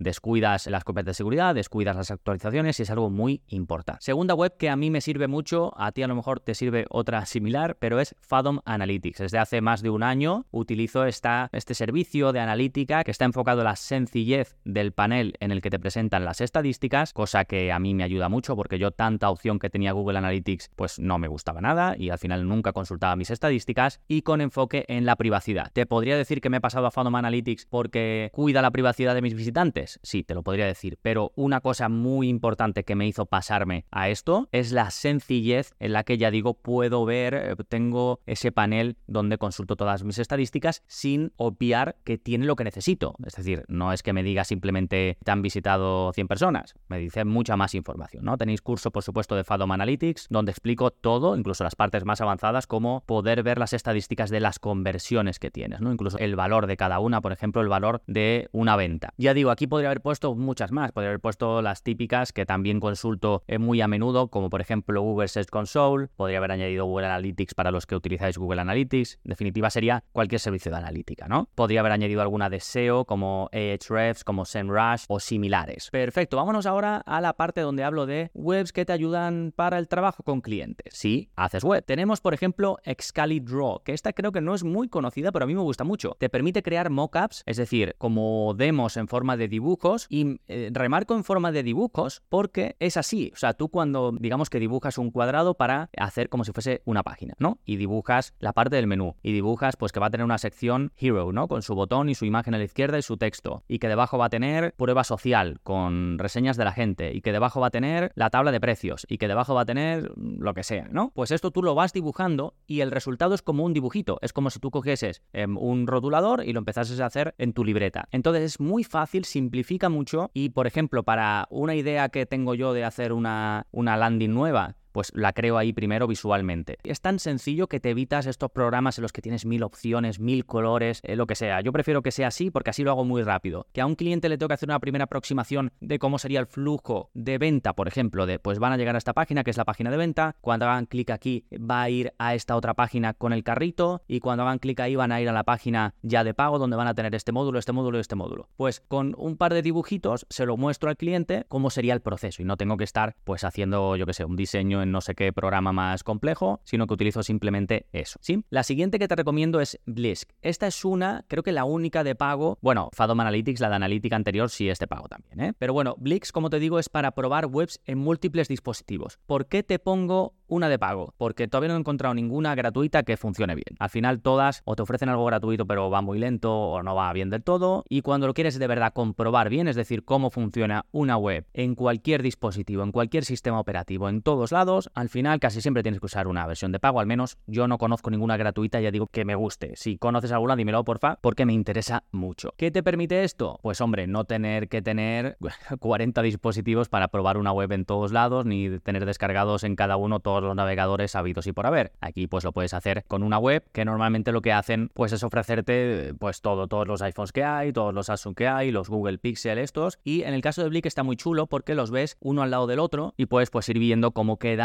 las 0.45 0.83
copias 0.83 1.05
de 1.05 1.13
seguridad, 1.13 1.55
descuidas 1.55 1.95
las 1.95 2.11
actualizaciones 2.11 2.79
y 2.79 2.83
es 2.83 2.89
algo 2.91 3.09
muy 3.09 3.41
importante. 3.47 4.03
Segunda 4.03 4.35
web 4.35 4.55
que 4.57 4.69
a 4.69 4.75
mí 4.75 4.91
me 4.91 5.01
sirve 5.01 5.27
mucho, 5.27 5.73
a 5.77 5.91
ti 5.91 6.03
a 6.03 6.07
lo 6.07 6.15
mejor 6.15 6.39
te 6.39 6.53
sirve 6.53 6.85
otra 6.89 7.25
similar, 7.25 7.77
pero 7.79 7.99
es 7.99 8.15
Fathom 8.21 8.59
Analytics. 8.65 9.19
Desde 9.19 9.39
hace 9.39 9.61
más 9.61 9.81
de 9.81 9.89
un 9.89 10.03
año 10.03 10.45
utilizo 10.51 11.05
esta, 11.05 11.49
este 11.51 11.73
servicio 11.73 12.31
de 12.31 12.39
analítica 12.39 13.03
que 13.03 13.11
está 13.11 13.25
enfocado 13.25 13.61
a 13.61 13.63
la 13.63 13.75
sencillez 13.75 14.55
del 14.63 14.91
panel 14.91 15.35
en 15.39 15.51
el 15.51 15.61
que 15.61 15.69
te 15.69 15.79
presentan 15.79 16.25
las 16.25 16.41
estadísticas, 16.41 17.13
cosa 17.13 17.45
que 17.45 17.71
a 17.71 17.79
mí 17.79 17.93
me 17.93 18.03
ayuda 18.03 18.29
mucho 18.29 18.55
porque 18.55 18.77
yo 18.77 18.91
tanta 18.91 19.29
opción 19.29 19.57
que 19.57 19.69
tenía 19.69 19.93
Google 19.93 20.19
Analytics 20.19 20.69
pues 20.75 20.99
no 20.99 21.17
me 21.17 21.27
gustaba 21.27 21.59
nada 21.59 21.95
y 21.97 22.09
al 22.11 22.19
final 22.19 22.47
nunca 22.47 22.71
consultaba 22.71 23.15
mis 23.15 23.31
estadísticas 23.31 23.99
y 24.07 24.21
con 24.21 24.41
enfoque 24.41 24.85
en 24.87 25.05
la 25.05 25.15
privacidad. 25.15 25.71
¿Te 25.73 25.85
podría 25.85 26.17
decir 26.17 26.39
que 26.39 26.49
me 26.49 26.57
he 26.57 26.61
pasado 26.61 26.85
a 26.85 26.91
Fathom 26.91 27.15
Analytics 27.15 27.65
porque 27.65 28.29
cuida 28.31 28.61
la 28.61 28.71
privacidad 28.71 29.15
de 29.15 29.21
mis 29.21 29.33
visitantes? 29.33 29.99
Sí, 30.03 30.23
te 30.23 30.34
lo 30.35 30.43
podría 30.43 30.67
decir, 30.67 30.99
pero 31.01 31.31
una 31.35 31.61
cosa 31.61 31.89
muy 31.89 32.29
importante 32.29 32.83
que 32.83 32.95
me 32.95 33.07
hizo 33.07 33.25
pasarme 33.25 33.85
a 33.89 34.09
esto 34.09 34.47
es 34.51 34.71
la 34.71 34.91
sencillez 34.91 35.73
en 35.79 35.93
la 35.93 36.03
que 36.03 36.17
ya 36.17 36.29
digo 36.29 36.53
puedo 36.53 37.05
ver, 37.05 37.33
eh, 37.33 37.55
tengo 37.67 38.19
ese 38.25 38.51
panel 38.51 38.97
donde 39.07 39.37
consulto 39.37 39.75
todas 39.75 40.03
mis 40.03 40.19
estadísticas 40.19 40.83
sin 40.87 41.31
obviar 41.37 41.95
que 42.03 42.17
tiene 42.17 42.45
lo 42.45 42.55
que 42.55 42.63
necesito. 42.63 43.15
Es 43.25 43.33
decir, 43.33 43.63
no 43.67 43.93
es 43.93 44.03
que 44.03 44.13
me 44.13 44.23
diga 44.23 44.43
simplemente 44.43 45.17
te 45.23 45.31
han 45.31 45.41
visitado 45.41 46.13
100 46.13 46.27
personas, 46.27 46.75
me 46.87 46.99
dice 46.99 47.25
mucha 47.25 47.55
más 47.57 47.73
información, 47.73 48.25
¿no? 48.25 48.37
Tenéis 48.37 48.61
curso, 48.61 48.91
por 48.91 49.03
supuesto, 49.03 49.35
de 49.35 49.43
Fathom 49.43 49.71
Analytics, 49.71 50.27
donde 50.29 50.51
explico 50.51 50.91
todo, 50.91 51.37
incluso 51.37 51.63
las 51.63 51.75
partes 51.75 52.05
más 52.05 52.21
avanzadas, 52.21 52.67
como 52.67 53.03
poder 53.05 53.43
ver 53.43 53.57
las 53.57 53.73
estadísticas 53.73 54.29
de 54.29 54.39
las 54.39 54.59
conversiones 54.59 55.39
que 55.39 55.51
tienes, 55.51 55.81
¿no? 55.81 55.91
Incluso 55.91 56.17
el 56.17 56.35
valor 56.35 56.67
de 56.67 56.77
cada 56.77 56.99
una, 56.99 57.21
por 57.21 57.31
ejemplo, 57.31 57.61
el 57.61 57.69
valor 57.69 58.01
de 58.07 58.49
una 58.51 58.75
venta. 58.75 59.13
Ya 59.17 59.33
digo, 59.33 59.51
aquí 59.51 59.67
podría 59.67 59.89
haber 59.89 60.01
puesto 60.01 60.24
muchas 60.33 60.71
más, 60.71 60.91
podría 60.91 61.09
haber 61.09 61.19
puesto 61.19 61.61
las 61.61 61.83
típicas 61.83 62.33
que 62.33 62.45
también 62.45 62.79
consulto 62.79 63.43
eh, 63.47 63.59
muy 63.59 63.81
a 63.81 63.87
menudo, 63.87 64.29
como 64.29 64.49
por 64.49 64.61
ejemplo 64.61 65.01
Google 65.01 65.27
Search 65.27 65.49
Console, 65.49 66.07
podría 66.15 66.39
haber 66.39 66.51
añadido 66.51 66.85
Google 66.85 67.07
Analytics 67.07 67.53
para 67.53 67.69
los 67.69 67.85
que 67.85 67.95
utilizáis 67.95 68.37
Google 68.37 68.61
Analytics, 68.61 69.19
en 69.23 69.29
definitiva 69.29 69.69
sería 69.69 70.03
cualquier 70.11 70.39
servicio 70.39 70.71
de 70.71 70.77
analítica, 70.77 71.27
¿no? 71.27 71.49
Podría 71.53 71.81
haber 71.81 71.91
añadido 71.91 72.21
alguna 72.21 72.49
de 72.49 72.59
SEO 72.59 73.05
como 73.05 73.49
Ahrefs, 73.53 74.23
como 74.23 74.45
SEMrush 74.45 75.05
o 75.07 75.19
similares. 75.19 75.89
Perfecto, 75.91 76.37
vámonos 76.37 76.65
ahora 76.65 76.97
a 76.97 77.21
la 77.21 77.33
parte 77.33 77.61
donde 77.61 77.83
hablo 77.83 78.05
de 78.05 78.31
webs 78.33 78.71
que 78.71 78.85
te 78.85 78.93
ayudan 78.93 79.53
para 79.55 79.77
el 79.77 79.87
trabajo 79.87 80.23
con 80.23 80.41
clientes. 80.41 80.93
Sí, 80.93 81.29
haces 81.35 81.63
web. 81.63 81.83
Tenemos, 81.85 82.21
por 82.21 82.33
ejemplo, 82.33 82.77
Draw, 82.85 83.81
que 83.83 83.93
esta 83.93 84.13
creo 84.13 84.31
que 84.31 84.41
no 84.41 84.55
es 84.55 84.63
muy 84.63 84.87
conocida, 84.87 85.31
pero 85.31 85.43
a 85.43 85.47
mí 85.47 85.55
me 85.55 85.61
gusta 85.61 85.83
mucho. 85.83 86.15
Te 86.19 86.29
permite 86.29 86.63
crear 86.63 86.89
mockups, 86.89 87.43
es 87.45 87.57
decir, 87.57 87.95
como 87.97 88.53
demos 88.55 88.97
en 88.97 89.07
forma 89.07 89.37
de 89.37 89.47
dibujos 89.47 90.07
y 90.15 90.39
eh, 90.47 90.69
remarco 90.71 91.13
en 91.13 91.25
forma 91.25 91.51
de 91.51 91.61
dibujos 91.61 92.23
porque 92.29 92.77
es 92.79 92.95
así. 92.95 93.31
O 93.33 93.37
sea, 93.37 93.53
tú 93.53 93.67
cuando 93.67 94.13
digamos 94.17 94.49
que 94.49 94.61
dibujas 94.61 94.97
un 94.97 95.11
cuadrado 95.11 95.55
para 95.55 95.89
hacer 95.97 96.29
como 96.29 96.45
si 96.45 96.53
fuese 96.53 96.81
una 96.85 97.03
página, 97.03 97.33
¿no? 97.37 97.59
Y 97.65 97.75
dibujas 97.75 98.33
la 98.39 98.53
parte 98.53 98.77
del 98.77 98.87
menú 98.87 99.15
y 99.21 99.33
dibujas 99.33 99.75
pues 99.75 99.91
que 99.91 99.99
va 99.99 100.07
a 100.07 100.09
tener 100.09 100.23
una 100.23 100.37
sección 100.37 100.93
Hero, 100.95 101.33
¿no? 101.33 101.49
Con 101.49 101.63
su 101.63 101.75
botón 101.75 102.07
y 102.07 102.15
su 102.15 102.23
imagen 102.23 102.53
a 102.53 102.57
la 102.57 102.63
izquierda 102.63 102.97
y 102.97 103.01
su 103.01 103.17
texto 103.17 103.65
y 103.67 103.79
que 103.79 103.89
debajo 103.89 104.17
va 104.17 104.27
a 104.27 104.29
tener 104.29 104.73
prueba 104.77 105.03
social 105.03 105.59
con 105.63 106.17
reseñas 106.17 106.55
de 106.55 106.63
la 106.63 106.71
gente 106.71 107.13
y 107.13 107.19
que 107.19 107.33
debajo 107.33 107.59
va 107.59 107.67
a 107.67 107.71
tener 107.71 108.13
la 108.15 108.29
tabla 108.29 108.53
de 108.53 108.61
precios 108.61 109.05
y 109.09 109.17
que 109.17 109.27
debajo 109.27 109.53
va 109.53 109.61
a 109.61 109.65
tener 109.65 110.13
lo 110.15 110.53
que 110.53 110.63
sea, 110.63 110.87
¿no? 110.89 111.11
Pues 111.13 111.31
esto 111.31 111.51
tú 111.51 111.61
lo 111.61 111.75
vas 111.75 111.91
dibujando 111.91 112.55
y 112.67 112.79
el 112.79 112.91
resultado 112.91 113.35
es 113.35 113.41
como 113.41 113.65
un 113.65 113.73
dibujito, 113.73 114.17
es 114.21 114.31
como 114.31 114.49
si 114.49 114.59
tú 114.59 114.71
cogieses 114.71 115.23
em, 115.33 115.57
un 115.57 115.87
rotulador 115.87 116.45
y 116.45 116.53
lo 116.53 116.59
empezases 116.59 117.01
a 117.01 117.07
hacer 117.07 117.35
en 117.37 117.51
tu 117.51 117.65
libreta. 117.65 118.07
Entonces 118.11 118.43
es 118.43 118.59
muy 118.61 118.85
fácil, 118.85 119.25
simplifica 119.25 119.89
mucho 119.95 120.29
y 120.33 120.49
por 120.49 120.67
ejemplo 120.67 121.03
para 121.03 121.47
una 121.49 121.73
idea 121.75 122.09
que 122.09 122.25
tengo 122.25 122.53
yo 122.53 122.73
de 122.73 122.83
hacer 122.83 123.13
una, 123.13 123.65
una 123.71 123.97
landing 123.97 124.33
nueva, 124.33 124.75
pues 124.95 125.11
la 125.13 125.33
creo 125.33 125.57
ahí 125.57 125.73
primero 125.73 126.07
visualmente. 126.07 126.77
Es 126.83 127.01
tan 127.01 127.19
sencillo 127.19 127.67
que 127.67 127.81
te 127.81 127.89
evitas 127.89 128.27
estos 128.27 128.49
programas 128.49 128.97
en 128.97 129.01
los 129.01 129.11
que 129.11 129.21
tienes 129.21 129.45
mil 129.45 129.61
opciones, 129.63 130.21
mil 130.21 130.45
colores, 130.45 131.01
eh, 131.03 131.17
lo 131.17 131.27
que 131.27 131.35
sea. 131.35 131.59
Yo 131.59 131.73
prefiero 131.73 132.01
que 132.01 132.11
sea 132.11 132.29
así 132.29 132.49
porque 132.49 132.69
así 132.69 132.81
lo 132.81 132.91
hago 132.91 133.03
muy 133.03 133.21
rápido. 133.21 133.67
Que 133.73 133.81
a 133.81 133.87
un 133.87 133.95
cliente 133.95 134.29
le 134.29 134.37
tengo 134.37 134.47
que 134.47 134.53
hacer 134.53 134.69
una 134.69 134.79
primera 134.79 135.03
aproximación 135.03 135.73
de 135.81 135.99
cómo 135.99 136.17
sería 136.17 136.39
el 136.39 136.45
flujo 136.45 137.09
de 137.13 137.37
venta, 137.37 137.73
por 137.73 137.89
ejemplo, 137.89 138.25
de 138.25 138.39
pues 138.39 138.57
van 138.59 138.71
a 138.71 138.77
llegar 138.77 138.95
a 138.95 138.97
esta 138.97 139.11
página, 139.11 139.43
que 139.43 139.51
es 139.51 139.57
la 139.57 139.65
página 139.65 139.91
de 139.91 139.97
venta, 139.97 140.37
cuando 140.39 140.65
hagan 140.65 140.85
clic 140.85 141.09
aquí 141.09 141.45
va 141.51 141.81
a 141.81 141.89
ir 141.89 142.13
a 142.17 142.33
esta 142.33 142.55
otra 142.55 142.73
página 142.73 143.13
con 143.13 143.33
el 143.33 143.43
carrito 143.43 144.01
y 144.07 144.21
cuando 144.21 144.43
hagan 144.43 144.59
clic 144.59 144.79
ahí 144.79 144.95
van 144.95 145.11
a 145.11 145.19
ir 145.19 145.27
a 145.27 145.33
la 145.33 145.43
página 145.43 145.93
ya 146.03 146.23
de 146.23 146.33
pago 146.33 146.57
donde 146.57 146.77
van 146.77 146.87
a 146.87 146.93
tener 146.93 147.15
este 147.15 147.33
módulo, 147.33 147.59
este 147.59 147.73
módulo 147.73 147.97
y 147.97 147.99
este 147.99 148.15
módulo. 148.15 148.47
Pues 148.55 148.79
con 148.79 149.13
un 149.17 149.35
par 149.35 149.53
de 149.53 149.61
dibujitos 149.61 150.25
se 150.29 150.45
lo 150.45 150.55
muestro 150.55 150.87
al 150.87 150.95
cliente 150.95 151.43
cómo 151.49 151.69
sería 151.69 151.93
el 151.93 151.99
proceso 151.99 152.41
y 152.41 152.45
no 152.45 152.55
tengo 152.55 152.77
que 152.77 152.85
estar 152.85 153.17
pues 153.25 153.43
haciendo, 153.43 153.97
yo 153.97 154.05
que 154.05 154.13
sé, 154.13 154.23
un 154.23 154.37
diseño 154.37 154.84
no 154.85 155.01
sé 155.01 155.15
qué 155.15 155.31
programa 155.33 155.71
más 155.71 156.03
complejo, 156.03 156.61
sino 156.63 156.87
que 156.87 156.93
utilizo 156.93 157.23
simplemente 157.23 157.87
eso. 157.91 158.19
¿sí? 158.21 158.43
La 158.49 158.63
siguiente 158.63 158.99
que 158.99 159.07
te 159.07 159.15
recomiendo 159.15 159.61
es 159.61 159.79
Blisk. 159.85 160.31
Esta 160.41 160.67
es 160.67 160.85
una, 160.85 161.25
creo 161.27 161.43
que 161.43 161.51
la 161.51 161.65
única 161.65 162.03
de 162.03 162.15
pago, 162.15 162.57
bueno, 162.61 162.89
Fadom 162.93 163.19
Analytics, 163.19 163.59
la 163.59 163.69
de 163.69 163.75
analítica 163.75 164.15
anterior, 164.15 164.49
sí 164.49 164.69
es 164.69 164.79
de 164.79 164.87
pago 164.87 165.07
también, 165.07 165.39
¿eh? 165.39 165.53
Pero 165.57 165.73
bueno, 165.73 165.95
Blix, 165.97 166.31
como 166.31 166.49
te 166.49 166.59
digo, 166.59 166.79
es 166.79 166.89
para 166.89 167.11
probar 167.11 167.47
webs 167.47 167.79
en 167.85 167.97
múltiples 167.97 168.47
dispositivos. 168.47 169.19
¿Por 169.25 169.47
qué 169.47 169.63
te 169.63 169.79
pongo 169.79 170.35
una 170.47 170.69
de 170.69 170.79
pago, 170.79 171.13
porque 171.17 171.47
todavía 171.47 171.69
no 171.69 171.75
he 171.75 171.79
encontrado 171.79 172.13
ninguna 172.13 172.55
gratuita 172.55 173.03
que 173.03 173.17
funcione 173.17 173.55
bien. 173.55 173.75
Al 173.79 173.89
final 173.89 174.21
todas 174.21 174.61
o 174.65 174.75
te 174.75 174.83
ofrecen 174.83 175.09
algo 175.09 175.25
gratuito 175.25 175.65
pero 175.65 175.89
va 175.89 176.01
muy 176.01 176.19
lento 176.19 176.53
o 176.53 176.83
no 176.83 176.95
va 176.95 177.11
bien 177.13 177.29
del 177.29 177.43
todo 177.43 177.83
y 177.89 178.01
cuando 178.01 178.27
lo 178.27 178.33
quieres 178.33 178.59
de 178.59 178.67
verdad 178.67 178.93
comprobar 178.93 179.49
bien, 179.49 179.67
es 179.67 179.75
decir, 179.75 180.03
cómo 180.05 180.29
funciona 180.29 180.85
una 180.91 181.17
web 181.17 181.47
en 181.53 181.75
cualquier 181.75 182.21
dispositivo, 182.21 182.83
en 182.83 182.91
cualquier 182.91 183.25
sistema 183.25 183.59
operativo, 183.59 184.09
en 184.09 184.21
todos 184.21 184.51
lados, 184.51 184.74
al 184.93 185.09
final 185.09 185.39
casi 185.39 185.61
siempre 185.61 185.83
tienes 185.83 185.99
que 185.99 186.05
usar 186.05 186.27
una 186.27 186.45
versión 186.45 186.71
de 186.71 186.79
pago, 186.79 186.99
al 186.99 187.07
menos 187.07 187.37
yo 187.47 187.67
no 187.67 187.77
conozco 187.77 188.09
ninguna 188.09 188.37
gratuita, 188.37 188.79
ya 188.79 188.91
digo 188.91 189.07
que 189.07 189.25
me 189.25 189.35
guste. 189.35 189.73
Si 189.75 189.97
conoces 189.97 190.31
alguna, 190.31 190.55
dímelo 190.55 190.83
porfa, 190.83 191.17
porque 191.21 191.45
me 191.45 191.53
interesa 191.53 192.03
mucho. 192.11 192.53
¿Qué 192.57 192.71
te 192.71 192.83
permite 192.83 193.23
esto? 193.23 193.59
Pues 193.61 193.81
hombre, 193.81 194.07
no 194.07 194.25
tener 194.25 194.67
que 194.69 194.81
tener 194.81 195.37
40 195.79 196.21
dispositivos 196.21 196.89
para 196.89 197.07
probar 197.07 197.37
una 197.37 197.51
web 197.51 197.71
en 197.71 197.85
todos 197.85 198.11
lados, 198.11 198.45
ni 198.45 198.79
tener 198.79 199.05
descargados 199.05 199.63
en 199.63 199.75
cada 199.75 199.97
uno 199.97 200.19
todos 200.19 200.43
los 200.43 200.55
navegadores 200.55 201.15
habidos 201.15 201.47
y 201.47 201.53
por 201.53 201.65
haber. 201.65 201.93
Aquí 202.01 202.27
pues 202.27 202.43
lo 202.43 202.51
puedes 202.51 202.73
hacer 202.73 203.03
con 203.07 203.23
una 203.23 203.37
web 203.37 203.63
que 203.71 203.85
normalmente 203.85 204.31
lo 204.31 204.41
que 204.41 204.53
hacen 204.53 204.89
pues 204.93 205.11
es 205.11 205.23
ofrecerte 205.23 206.13
pues 206.19 206.41
todo, 206.41 206.67
todos 206.67 206.87
los 206.87 207.01
iPhones 207.01 207.31
que 207.31 207.43
hay, 207.43 207.73
todos 207.73 207.93
los 207.93 208.07
Samsung 208.07 208.35
que 208.35 208.47
hay, 208.47 208.71
los 208.71 208.89
Google 208.89 209.17
Pixel 209.17 209.57
estos 209.57 209.99
y 210.03 210.23
en 210.23 210.33
el 210.33 210.41
caso 210.41 210.63
de 210.63 210.69
Blick 210.69 210.85
está 210.85 211.03
muy 211.03 211.15
chulo 211.15 211.47
porque 211.47 211.75
los 211.75 211.91
ves 211.91 212.17
uno 212.19 212.43
al 212.43 212.51
lado 212.51 212.67
del 212.67 212.79
otro 212.79 213.13
y 213.17 213.25
puedes 213.25 213.49
pues 213.49 213.67
ir 213.69 213.79
viendo 213.79 214.11
cómo 214.11 214.37
queda 214.37 214.64